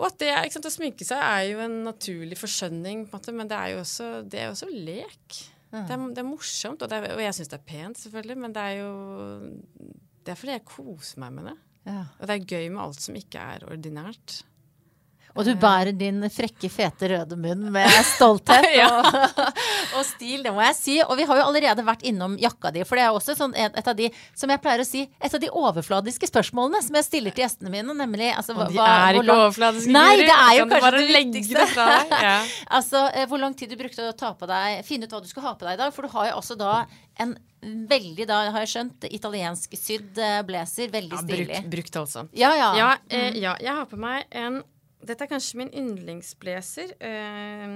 [0.02, 3.34] og at det, sant, Å sminke seg er jo en naturlig forskjønning, på en måte,
[3.38, 5.42] men det er jo også, det er også lek.
[5.72, 8.40] Det, er, det er morsomt, og, det er, og jeg syns det er pent, selvfølgelig,
[8.44, 8.90] men det er jo
[10.26, 11.58] Det er fordi jeg koser meg med det.
[11.92, 12.02] Ja.
[12.18, 14.42] Og det er gøy med alt som ikke er ordinært.
[15.36, 19.06] Og du bærer din frekke, fete, røde munn med stolthet og,
[19.98, 20.96] og stil, det må jeg si.
[21.06, 23.78] Og vi har jo allerede vært innom jakka di, for det er også sånn et,
[23.80, 27.08] et av de, som jeg pleier å si, et av de overfladiske spørsmålene som jeg
[27.08, 30.66] stiller til gjestene mine, nemlig altså, hva- de er ikke overfladiske, Nei, det er jo
[30.68, 31.68] Kan kanskje det viktigste.
[31.78, 32.20] det?
[32.28, 32.36] Ja.
[32.78, 35.30] altså, eh, hvor lang tid du brukte å ta på deg, finne ut hva du
[35.32, 36.74] skulle ha på deg i dag, for du har jo også da
[37.24, 41.48] en veldig, da har jeg skjønt, italiensk sydd eh, blazer, veldig Ja, stilig.
[41.56, 42.28] brukt, brukt altså.
[42.36, 42.70] Ja, ja.
[42.80, 44.62] Ja, eh, ja, jeg har på meg en
[45.08, 46.96] Dette er kanskje min yndlingsblazer.
[47.02, 47.76] Eh,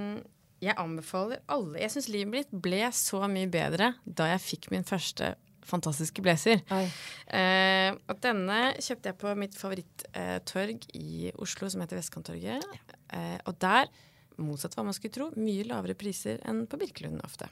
[0.64, 4.86] jeg anbefaler alle Jeg syns livet mitt ble så mye bedre da jeg fikk min
[4.88, 5.34] første
[5.66, 6.62] fantastiske blazer.
[6.70, 12.62] Eh, og denne kjøpte jeg på mitt favoritttorg i Oslo, som heter Vestkanttorget.
[13.10, 13.90] Eh, og der,
[14.38, 17.50] motsatt hva man skulle tro, mye lavere priser enn på Birkelund ofte.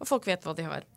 [0.00, 0.88] Og folk vet hva de har.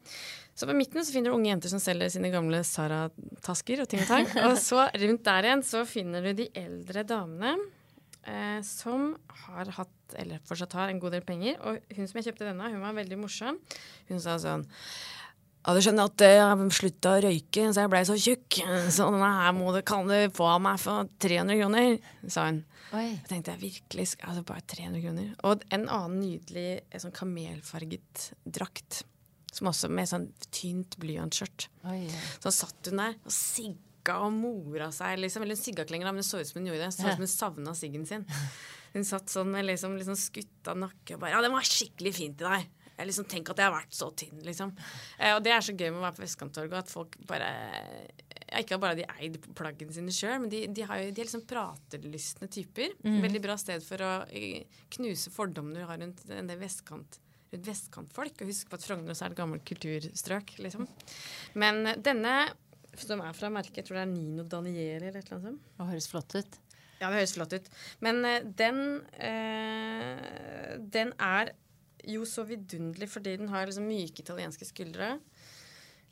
[0.55, 4.03] Så på midten så finner du unge jenter som selger sine gamle Sara-tasker og ting
[4.03, 4.28] og tang.
[4.47, 7.57] Og så rundt der igjen så finner du de eldre damene
[8.30, 9.13] eh, som
[9.45, 11.59] har hatt, eller fortsatt har, en god del penger.
[11.65, 13.61] Og hun som jeg kjøpte denne, hun var veldig morsom.
[14.09, 14.67] Hun sa sånn
[15.65, 18.59] ja, du skjønner at jeg har slutta å røyke, så jeg blei så tjukk.
[18.93, 21.95] Så denne her må du, kan du få av meg for 300 kroner,
[22.30, 22.59] sa hun.
[22.93, 23.07] Oi.
[23.15, 25.32] Jeg tenkte jeg virkelig altså bare 300 kroner.
[25.49, 29.01] Og en annen nydelig eh, sånn kamelfarget drakt.
[29.55, 31.69] Som også med sånn tynt blyantskjørt.
[32.43, 35.18] Så satt hun der og sigga og mora seg.
[35.20, 35.43] liksom.
[35.43, 36.93] Eller hun sigga ikke lenger, men det så ut som hun gjorde det.
[36.93, 38.26] Så ut som hun savna siggen sin.
[38.95, 42.43] Hun satt sånn med liksom, liksom skutta nakke og bare Ja, den var skikkelig fint
[42.43, 42.70] i deg.
[42.95, 44.72] Jeg liksom Tenk at jeg har vært så tynn, liksom.
[45.20, 47.49] Eh, og det er så gøy med å være på Vestkanttorget, at folk bare
[48.45, 51.24] ja, Ikke bare har de eid plaggene sine sjøl, men de, de, har jo, de
[51.24, 52.95] er liksom pratelystne typer.
[53.03, 54.64] Veldig bra sted for å eh,
[54.95, 57.20] knuse fordommene du har rundt en del vestkant
[57.56, 58.41] rundt vestkantfolk.
[58.41, 60.88] Og husk på at Frogner også er et gammelt kulturstrøk, liksom.
[61.60, 62.36] Men denne,
[63.02, 65.68] som er fra merket, jeg tror det er Nino Danieli eller et eller annet sånt.
[65.80, 66.58] Det høres flott ut.
[67.02, 67.70] Ja, det høres flott ut.
[68.06, 68.82] Men eh, den
[69.20, 71.52] eh, Den er
[72.06, 75.16] jo så vidunderlig fordi den har liksom myke italienske skuldre.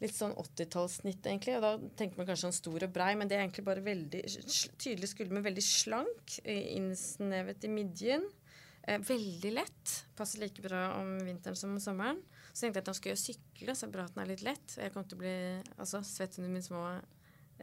[0.02, 1.54] Litt sånn 80-tallssnitt, egentlig.
[1.60, 4.24] Og da tenker man kanskje sånn stor og brei, men det er egentlig bare veldig
[4.82, 6.40] tydelig skulder, men veldig slank.
[6.44, 8.26] eh, Innsnevet i midjen.
[8.84, 9.94] Eh, veldig lett.
[10.18, 12.20] Passer like bra om vinteren som om sommeren.
[12.52, 14.32] Så tenkte jeg at nå skulle jeg sykle, så er det bra at den er
[14.34, 14.76] litt lett.
[14.78, 15.36] Jeg kom til å bli
[15.78, 16.84] altså, svett under mine små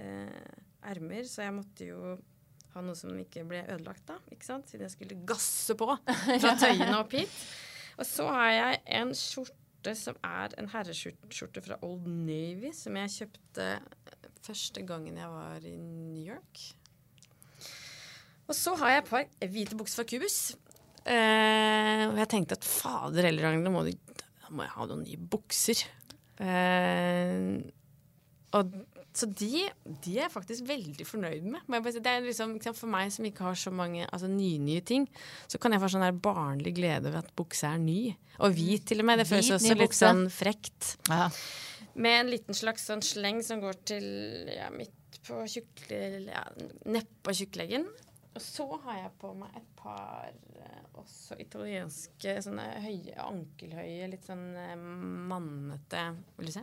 [0.00, 0.52] eh,
[0.90, 2.16] ermer, så jeg måtte jo
[2.70, 4.16] ha noe som ikke ble ødelagt, da.
[4.32, 4.70] Ikke sant?
[4.70, 7.40] Siden jeg skulle gasse på fra tøyene opp hit.
[8.00, 13.14] Og så har jeg en skjorte som er en herreskjorte fra Old Navy, som jeg
[13.18, 13.68] kjøpte
[14.40, 16.64] første gangen jeg var i New York.
[18.50, 20.38] Og så har jeg et par hvite bukser fra Cubus.
[21.08, 25.04] Eh, og jeg tenkte at fader heller, Ragnhild, må, du- da må jeg ha noen
[25.06, 25.84] nye bukser.
[26.40, 27.60] Eh,
[28.56, 28.72] og
[29.14, 29.64] så de,
[30.04, 31.86] de er jeg faktisk veldig fornøyd med.
[31.98, 35.08] Det er liksom, for meg som ikke har så mange altså, nye-nye ting,
[35.50, 37.98] så kan jeg få sånn der barnlig glede over at buksa er ny.
[38.40, 39.20] Og hvit til og med.
[39.20, 40.92] Det føles Hvit, også litt sånn frekt.
[41.10, 41.26] Ja.
[42.00, 44.06] Med en liten slags sånn sleng som går til
[44.54, 45.98] ja, midt på tjukkle...
[46.30, 46.46] Ja,
[46.86, 47.88] nedpå tjukkleggen.
[48.30, 54.26] Og så har jeg på meg et par eh, også italienske sånne høye, ankelhøye, litt
[54.28, 54.74] sånn eh,
[55.30, 56.04] mannete
[56.38, 56.62] Vil du se?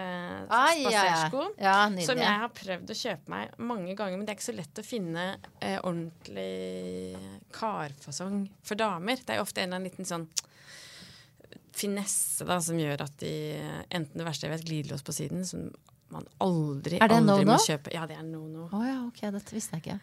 [0.00, 1.02] eh, Ai, ja, ja.
[1.02, 1.42] spasersko.
[1.60, 1.74] Ja.
[2.06, 4.80] Som jeg har prøvd å kjøpe meg mange ganger, men det er ikke så lett
[4.80, 5.26] å finne
[5.60, 7.18] eh, ordentlig
[7.52, 9.20] karfasong for damer.
[9.20, 10.24] Det er ofte en eller annen liten sånn
[11.76, 13.34] finesse da, som gjør at de
[13.92, 15.68] Enten det verste jeg vet, glidelås på siden, som
[16.10, 17.52] man aldri, aldri no-no?
[17.52, 17.92] må kjøpe.
[17.94, 18.66] Ja, det er no-no.
[18.74, 19.98] Oh, ja, ok, dette visste jeg ikke.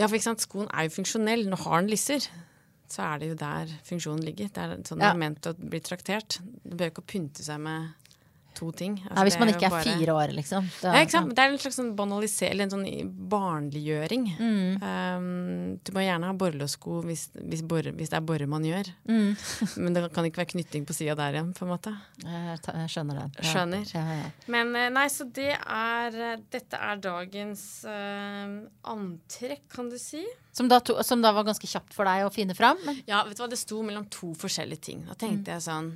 [0.00, 1.44] Ja, for ikke sant, skoen er jo funksjonell.
[1.52, 2.24] Når har den lisser,
[2.90, 4.48] så er det jo der funksjonen ligger.
[4.48, 5.10] Det er sånn Ja.
[5.12, 6.38] det er ment å bli traktert.
[6.64, 7.90] Du behøver ikke å pynte seg med
[8.54, 8.96] to ting.
[9.04, 10.66] Altså, Nei, hvis man ikke er bare- fire år, liksom.
[10.82, 11.34] Da- Ja, ikke sant?
[11.34, 14.24] Det er en slags sånn banalisering, eller en sånn barnliggjøring.
[14.38, 14.82] Mm.
[14.82, 18.90] Um, du må gjerne ha borrelåssko hvis, hvis, borre, hvis det er borre man gjør.
[19.08, 19.36] Mm.
[19.84, 21.94] Men det kan ikke være knytting på sida der igjen, på en måte.
[22.24, 23.32] Jeg, jeg skjønner den.
[23.38, 23.46] Ja.
[23.52, 23.94] Skjønner.
[23.94, 24.30] Ja, ja.
[24.48, 30.24] Men eh, nei, så det er eh, Dette er dagens uh, antrekk, kan du si.
[30.52, 32.78] Som, da to, som da var ganske kjapt for deg å finne fram.
[32.86, 35.04] Men Ja, vet du hva, det sto mellom to forskjellige ting.
[35.06, 35.92] Da tenkte jeg sånn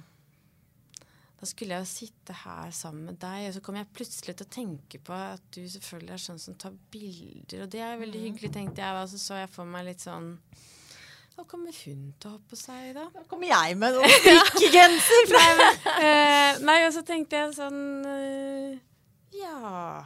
[1.45, 4.47] Da skulle jeg jo sitte her sammen med deg, og så kom jeg plutselig til
[4.47, 8.23] å tenke på at du selvfølgelig er sånn som tar bilder, og det er veldig
[8.23, 10.31] hyggelig, tenkte jeg Og Så så jeg for meg litt sånn
[11.35, 13.05] Hva kommer hun til å ha på seg, da?
[13.13, 18.77] da kommer jeg med noen strikkegenser fra uh, nei, og så tenkte jeg sånn uh,
[19.37, 20.05] Ja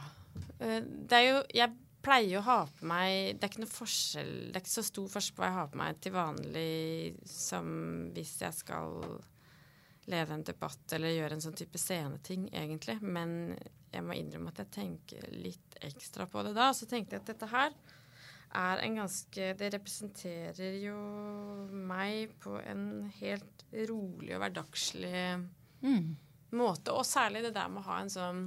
[0.59, 1.71] Uh, Det er jo Jeg
[2.03, 5.05] pleier å ha på meg Det er ikke noe forskjell Det er ikke så stor
[5.13, 6.71] forskjell på hva jeg har på meg til vanlig
[7.31, 7.69] som
[8.11, 8.97] hvis jeg skal
[10.09, 12.97] lede en debatt eller gjøre en sånn type sceneting, egentlig.
[13.01, 13.55] Men
[13.93, 16.71] jeg må innrømme at jeg tenker litt ekstra på det da.
[16.75, 17.73] Så tenkte jeg at dette her
[18.59, 20.97] er en ganske Det representerer jo
[21.69, 25.21] meg på en helt rolig og hverdagslig
[26.57, 26.95] måte.
[26.95, 28.43] Og særlig det der med å ha en sånn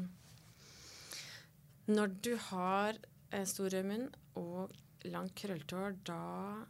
[1.93, 2.99] Når du har
[3.31, 4.09] eh, stor rød munn
[4.39, 4.75] og
[5.11, 6.63] langt krølltår, da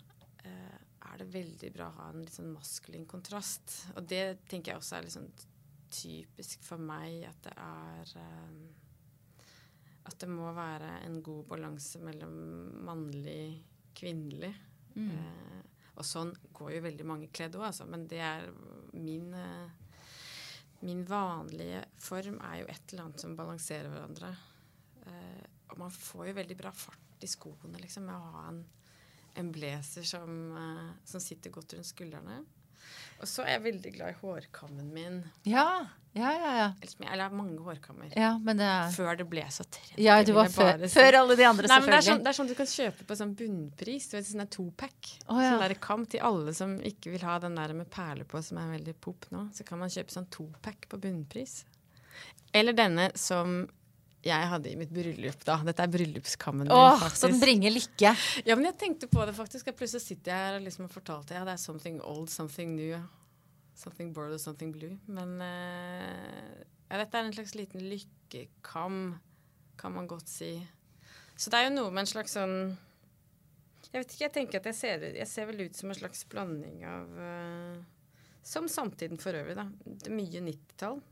[0.44, 3.74] eh, er det veldig bra å ha en litt sånn maskulin kontrast.
[3.96, 5.32] Og det tenker jeg også er litt sånn
[5.92, 8.62] typisk for meg at det er eh,
[10.08, 12.32] At det må være en god balanse mellom
[12.86, 13.62] mannlig
[13.94, 14.52] kvinnelig.
[14.96, 15.60] Eh,
[15.92, 17.86] og sånn går jo veldig mange kledd òg, altså.
[17.88, 18.48] Men det er
[18.96, 19.78] min eh,
[20.82, 24.32] Min vanlige form er jo et eller annet som balanserer hverandre.
[25.06, 28.64] Eh, og man får jo veldig bra fart i skoene liksom, med å ha en,
[29.38, 32.42] en blazer som, eh, som sitter godt rundt skuldrene.
[33.22, 35.18] Og så er jeg veldig glad i hårkammen min.
[35.46, 36.48] Ja, ja, ja.
[36.58, 36.64] ja.
[36.82, 38.10] Eller, jeg- har mange hårkammer.
[38.18, 40.02] ja men det er Før det ble så trendy.
[40.02, 40.98] Ja, du var før, si.
[40.98, 41.86] før alle de andre, Nei, selvfølgelig.
[41.86, 44.08] det er, sånn, det er sånn du kan kjøpe på sånn bunnpris.
[44.10, 45.12] Du vet, sånn topack.
[45.28, 45.52] Oh, ja.
[45.52, 48.58] Sånn der kam til alle som ikke vil ha den der med perler på, som
[48.58, 49.46] er veldig pop nå.
[49.54, 51.62] Så kan man kjøpe sånn topack på bunnpris.
[52.52, 53.68] Eller denne som
[54.22, 55.56] jeg hadde i mitt bryllup, da.
[55.66, 57.24] Dette er bryllupskammen min, Åh, faktisk.
[57.26, 58.12] den bringer lykke.
[58.46, 59.72] Ja, men jeg tenkte på det faktisk.
[59.74, 63.00] Plutselig sitter jeg her og liksom fortalte ja, det er something old, something new.
[63.74, 64.94] Something bored og something blue.
[65.10, 69.02] Men uh, ja, dette er en slags liten lykkekam,
[69.80, 70.54] kan man godt si.
[71.34, 72.52] Så det er jo noe med en slags sånn
[73.88, 76.20] Jeg vet ikke, jeg tenker at jeg ser, jeg ser vel ut som en slags
[76.30, 77.80] blanding av uh,
[78.46, 79.66] Som samtiden for øvrig, da.
[79.82, 81.02] Det er mye 90-tall.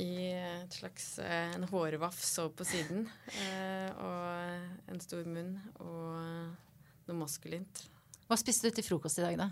[0.00, 3.04] I et slags eh, en hårvafs og på siden.
[3.44, 6.16] Eh, og en stor munn og
[7.08, 7.84] noe maskulint.
[8.28, 9.50] Hva spiste du til frokost i dag, da?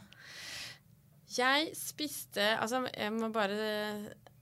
[1.31, 3.59] Jeg spiste Altså, jeg må bare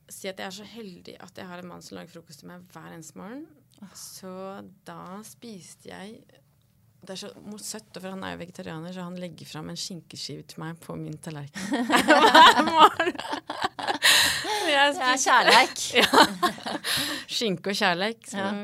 [0.08, 2.48] si at jeg er så heldig at jeg har en mann som lager frokost til
[2.48, 3.44] meg hver eneste morgen.
[3.94, 4.30] Så
[4.86, 6.22] da spiste jeg
[6.98, 7.30] Det er så
[7.62, 10.96] søtt, for han er jo vegetarianer, så han legger fram en skinkeskive til meg på
[10.98, 11.62] min tallerken.
[14.68, 15.82] Jeg Det er kjærleik.
[16.00, 16.76] ja.
[17.28, 18.62] Skinke og kjærleik, som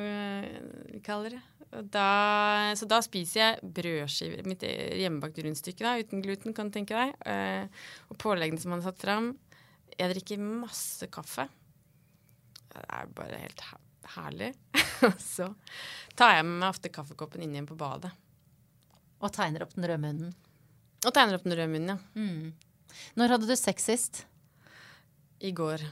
[0.93, 1.43] vi kaller det.
[1.75, 4.45] Da, så da spiser jeg brødskiver.
[4.47, 7.15] Mitt hjemmebakt rundstykke da, uten gluten, kan du tenke deg.
[7.27, 7.67] Uh,
[8.13, 9.33] og påleggene som han har satt fram.
[9.95, 11.49] Jeg drikker masse kaffe.
[12.71, 13.65] Det er bare helt
[14.15, 14.53] herlig.
[15.09, 15.49] Og så
[16.19, 18.13] tar jeg med meg ofte kaffekoppen inn igjen på badet.
[19.23, 20.35] Og tegner opp den røde munnen.
[21.05, 21.99] Og tegner opp den røde munnen, ja.
[23.19, 24.25] Når hadde du sex sist?
[25.45, 25.85] I går.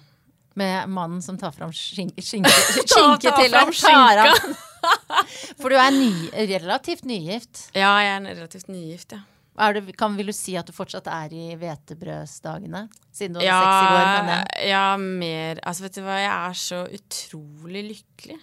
[0.59, 3.73] Med mannen som tar fram skinke, skinke, Ta- skinke ta til ham.
[3.73, 4.71] Tar.
[5.61, 6.15] For du er ny,
[6.51, 7.69] relativt nygift.
[7.77, 9.23] Ja, jeg er relativt nygift, ja.
[9.53, 12.87] Det, kan, vil du si at du fortsatt er i hvetebrødsdagene?
[13.13, 14.07] Siden du hadde sex i går?
[14.09, 14.69] Men, ja.
[14.71, 18.39] ja, mer Altså, vet du hva, jeg er så utrolig lykkelig.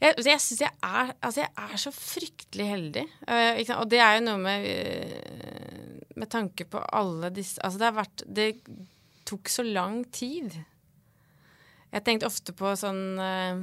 [0.00, 3.04] Jeg, jeg syns jeg er Altså, jeg er så fryktelig heldig.
[3.28, 3.60] Uh?
[3.76, 7.98] Og det er jo noe med uh, Med tanke på alle disse Altså, det har
[8.00, 8.48] vært Det
[9.30, 10.58] tok så lang tid.
[11.90, 13.62] Jeg tenkte ofte på sånn eh,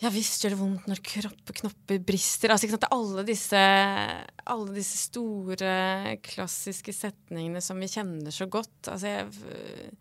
[0.00, 2.54] ja visst gjør det vondt når kropp, knopper brister.
[2.54, 2.78] Altså?
[2.88, 3.60] Alle, disse,
[4.48, 5.72] alle disse store,
[6.24, 8.88] klassiske setningene som vi kjenner så godt.
[8.88, 9.98] Altså, jeg,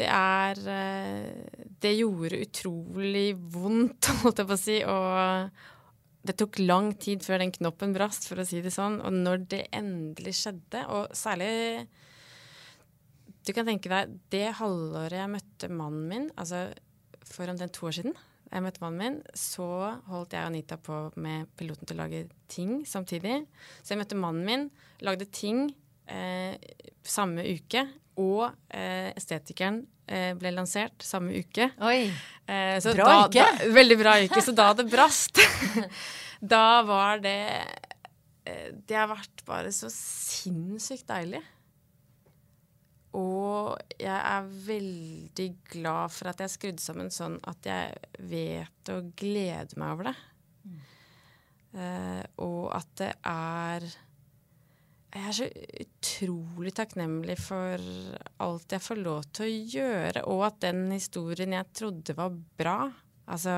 [0.00, 4.80] det er eh, Det gjorde utrolig vondt, holdt jeg på å si.
[4.90, 8.98] Og det tok lang tid før den knoppen brast, for å si det sånn.
[9.06, 11.86] Og når det endelig skjedde, og særlig
[13.42, 16.68] Du kan tenke deg det halvåret jeg møtte mannen min, altså
[17.26, 18.14] for omtrent to år siden
[18.52, 19.66] jeg møtte mannen min, så
[20.10, 23.38] holdt jeg og Anita på med piloten til å lage ting samtidig.
[23.80, 24.66] Så jeg møtte mannen min,
[25.00, 25.70] lagde ting
[26.04, 26.58] eh,
[27.00, 27.86] samme uke,
[28.20, 31.70] og eh, Estetikeren eh, ble lansert samme uke.
[31.80, 32.10] Oi.
[32.44, 33.46] Eh, så Bra da, uke.
[33.46, 34.44] Da, veldig bra uke.
[34.44, 35.40] Så da det brast,
[36.54, 41.40] da var det eh, Det har vært bare så sinnssykt deilig.
[43.18, 48.92] Og jeg er veldig glad for at jeg er skrudd sammen sånn at jeg vet
[48.94, 50.14] og gleder meg over det.
[51.72, 53.84] Eh, og at det er
[55.12, 55.46] Jeg er så
[55.84, 57.86] utrolig takknemlig for
[58.44, 62.76] alt jeg får lov til å gjøre, og at den historien jeg trodde var bra
[63.32, 63.54] Altså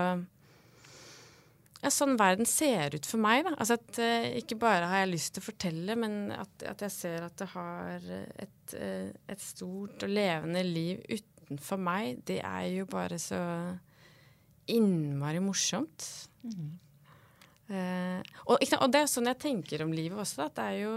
[1.84, 3.44] ja, sånn verden ser ut for meg.
[3.46, 3.54] Da.
[3.60, 6.94] Altså at uh, Ikke bare har jeg lyst til å fortelle, men at, at jeg
[6.94, 12.24] ser at det har et, uh, et stort og levende liv utenfor meg.
[12.26, 13.42] Det er jo bare så
[14.72, 16.08] innmari morsomt.
[17.64, 20.48] Eh, og, ikke og det er sånn jeg tenker om livet også.
[20.48, 20.94] At det, er jo,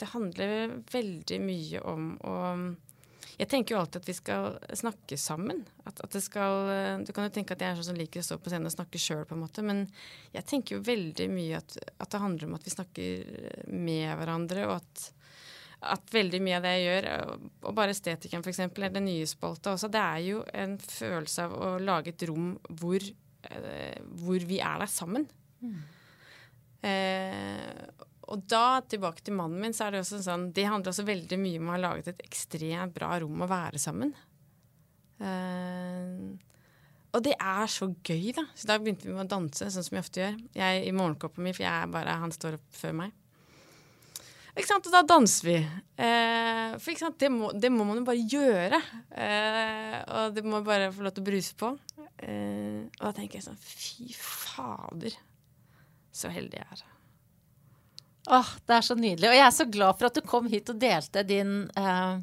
[0.00, 2.38] det handler veldig mye om å
[3.42, 5.64] jeg tenker jo alltid at vi skal snakke sammen.
[5.82, 6.68] At, at det skal,
[7.02, 8.74] du kan jo tenke at jeg er sånn som liker å stå på scenen og
[8.76, 9.64] snakke sjøl, på en måte.
[9.66, 9.82] Men
[10.34, 13.32] jeg tenker jo veldig mye at, at, det handler om at vi snakker
[13.74, 15.08] med hverandre, og at,
[15.96, 17.08] at veldig mye av det jeg gjør,
[17.64, 21.58] og bare Estetikeren f.eks., eller den nye spalta også, det er jo en følelse av
[21.58, 23.10] å lage et rom hvor,
[23.50, 25.26] eh, hvor vi er der sammen.
[25.66, 25.82] Mm.
[26.82, 31.06] Eh, og da, tilbake til mannen min, så er det også sånn Det handler også
[31.08, 34.12] veldig mye om å ha laget et ekstremt bra rom å være sammen.
[35.22, 36.30] Uh,
[37.12, 38.46] og det er så gøy, da.
[38.56, 40.38] Så da begynte vi med å danse, sånn som vi ofte gjør.
[40.56, 43.18] Jeg i morgenkåpa mi, for jeg er bare, han står opp før meg.
[44.52, 44.88] Ikke sant?
[44.88, 45.58] Og da danser vi.
[45.98, 47.18] Uh, for ikke sant?
[47.20, 48.80] Det, må, det må man jo bare gjøre.
[49.10, 51.74] Uh, og det må bare få lov til å bruse på.
[52.22, 55.18] og da tenker jeg sånn Fy fader,
[56.14, 56.88] så heldig jeg er.
[58.30, 59.28] Åh, det er så nydelig.
[59.28, 62.20] Og jeg er så glad for at du kom hit og delte din eh,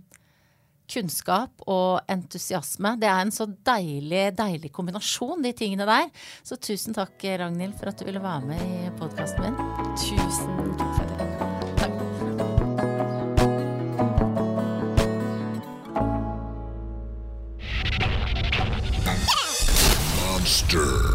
[0.90, 2.96] kunnskap og entusiasme.
[3.02, 6.10] Det er en så deilig, deilig kombinasjon, de tingene der.
[6.44, 9.60] Så tusen takk, Ragnhild, for at du ville være med i podkasten min.
[10.00, 11.18] Tusen takk for det.
[20.40, 21.09] Monster.